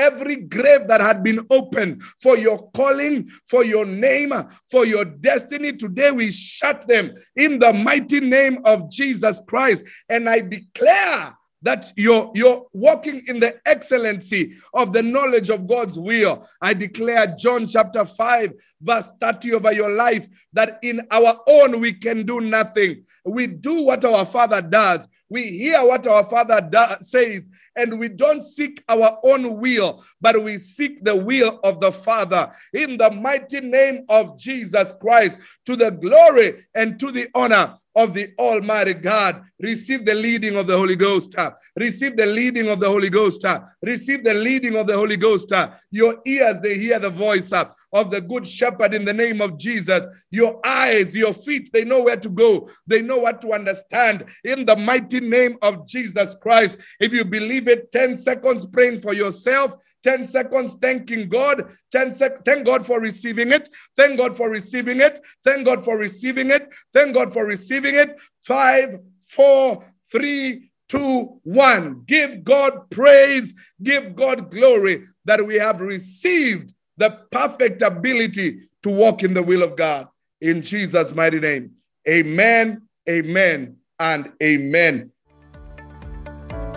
Every 0.00 0.36
grave 0.36 0.88
that 0.88 1.02
had 1.02 1.22
been 1.22 1.46
opened 1.50 2.02
for 2.22 2.38
your 2.38 2.70
calling, 2.70 3.28
for 3.46 3.64
your 3.66 3.84
name, 3.84 4.32
for 4.70 4.86
your 4.86 5.04
destiny, 5.04 5.74
today 5.74 6.10
we 6.10 6.32
shut 6.32 6.88
them 6.88 7.14
in 7.36 7.58
the 7.58 7.74
mighty 7.74 8.20
name 8.20 8.62
of 8.64 8.90
Jesus 8.90 9.42
Christ. 9.46 9.84
And 10.08 10.26
I 10.26 10.40
declare 10.40 11.36
that 11.62 11.92
you're, 11.96 12.32
you're 12.34 12.66
walking 12.72 13.22
in 13.26 13.40
the 13.40 13.60
excellency 13.66 14.54
of 14.72 14.92
the 14.92 15.02
knowledge 15.02 15.50
of 15.50 15.66
God's 15.66 15.98
will. 15.98 16.48
I 16.62 16.72
declare 16.72 17.34
John 17.38 17.66
chapter 17.66 18.04
5, 18.04 18.52
verse 18.80 19.10
30 19.20 19.52
over 19.54 19.72
your 19.72 19.90
life 19.90 20.26
that 20.54 20.78
in 20.82 21.06
our 21.10 21.38
own 21.46 21.80
we 21.80 21.92
can 21.92 22.24
do 22.24 22.40
nothing. 22.40 23.04
We 23.26 23.46
do 23.46 23.82
what 23.84 24.04
our 24.04 24.24
Father 24.24 24.62
does. 24.62 25.06
We 25.28 25.42
hear 25.42 25.84
what 25.84 26.06
our 26.06 26.24
Father 26.24 26.60
do- 26.60 27.04
says, 27.04 27.48
and 27.76 27.98
we 27.98 28.08
don't 28.08 28.42
seek 28.42 28.82
our 28.88 29.18
own 29.22 29.60
will, 29.60 30.04
but 30.20 30.42
we 30.42 30.58
seek 30.58 31.04
the 31.04 31.14
will 31.14 31.60
of 31.62 31.80
the 31.80 31.92
Father. 31.92 32.50
In 32.72 32.96
the 32.96 33.10
mighty 33.10 33.60
name 33.60 34.04
of 34.08 34.38
Jesus 34.38 34.92
Christ, 35.00 35.38
to 35.66 35.76
the 35.76 35.90
glory 35.90 36.66
and 36.74 36.98
to 37.00 37.10
the 37.10 37.28
honor 37.34 37.76
of 37.94 38.14
the 38.14 38.32
Almighty 38.38 38.94
God. 38.94 39.42
Receive 39.60 40.04
the 40.04 40.14
leading 40.14 40.56
of 40.56 40.66
the 40.66 40.76
Holy 40.76 40.96
Ghost. 40.96 41.34
Receive 41.76 42.16
the 42.16 42.26
leading 42.26 42.68
of 42.68 42.80
the 42.80 42.88
Holy 42.88 43.10
Ghost. 43.10 43.44
Receive 43.82 44.24
the 44.24 44.34
leading 44.34 44.76
of 44.76 44.86
the 44.86 44.96
Holy 44.96 45.16
Ghost. 45.16 45.52
Your 45.90 46.16
ears, 46.26 46.60
they 46.60 46.78
hear 46.78 46.98
the 46.98 47.10
voice 47.10 47.52
of 47.52 48.10
the 48.10 48.20
Good 48.20 48.46
Shepherd 48.46 48.94
in 48.94 49.04
the 49.04 49.12
name 49.12 49.40
of 49.40 49.58
Jesus. 49.58 50.06
Your 50.30 50.60
eyes, 50.64 51.14
your 51.16 51.34
feet, 51.34 51.70
they 51.72 51.84
know 51.84 52.04
where 52.04 52.16
to 52.16 52.28
go. 52.28 52.68
They 52.86 53.02
know 53.02 53.18
what 53.18 53.40
to 53.42 53.52
understand 53.52 54.26
in 54.44 54.64
the 54.64 54.76
mighty 54.76 55.20
name 55.20 55.56
of 55.62 55.86
Jesus 55.86 56.34
Christ. 56.34 56.78
If 57.00 57.12
you 57.12 57.24
believe 57.24 57.68
it, 57.68 57.92
10 57.92 58.16
seconds 58.16 58.64
praying 58.64 59.00
for 59.00 59.12
yourself, 59.12 59.74
10 60.02 60.24
seconds 60.24 60.74
thanking 60.80 61.28
God, 61.28 61.70
10 61.92 62.12
sec- 62.12 62.44
thank 62.44 62.64
God 62.64 62.86
for 62.86 63.00
receiving 63.00 63.52
it, 63.52 63.68
thank 63.96 64.18
God 64.18 64.36
for 64.36 64.48
receiving 64.48 65.00
it, 65.00 65.20
thank 65.44 65.66
God 65.66 65.84
for 65.84 65.98
receiving 65.98 66.50
it, 66.50 66.68
thank 66.94 67.14
God 67.14 67.32
for 67.32 67.44
receiving 67.80 68.00
it. 68.00 68.20
Five, 68.42 69.00
four, 69.22 69.84
three, 70.10 70.70
two, 70.88 71.40
one. 71.44 72.02
Give 72.06 72.42
God 72.44 72.90
praise, 72.90 73.54
give 73.82 74.16
God 74.16 74.50
glory 74.50 75.06
that 75.24 75.44
we 75.44 75.56
have 75.56 75.80
received 75.80 76.74
the 76.96 77.18
perfect 77.30 77.82
ability 77.82 78.60
to 78.82 78.90
walk 78.90 79.22
in 79.22 79.34
the 79.34 79.42
will 79.42 79.62
of 79.62 79.76
God. 79.76 80.08
In 80.40 80.62
Jesus' 80.62 81.14
mighty 81.14 81.40
name. 81.40 81.72
Amen, 82.08 82.82
amen, 83.08 83.76
and 83.98 84.32
amen. 84.42 85.10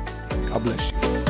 God 0.49 0.63
bless 0.63 0.91
you. 0.91 1.22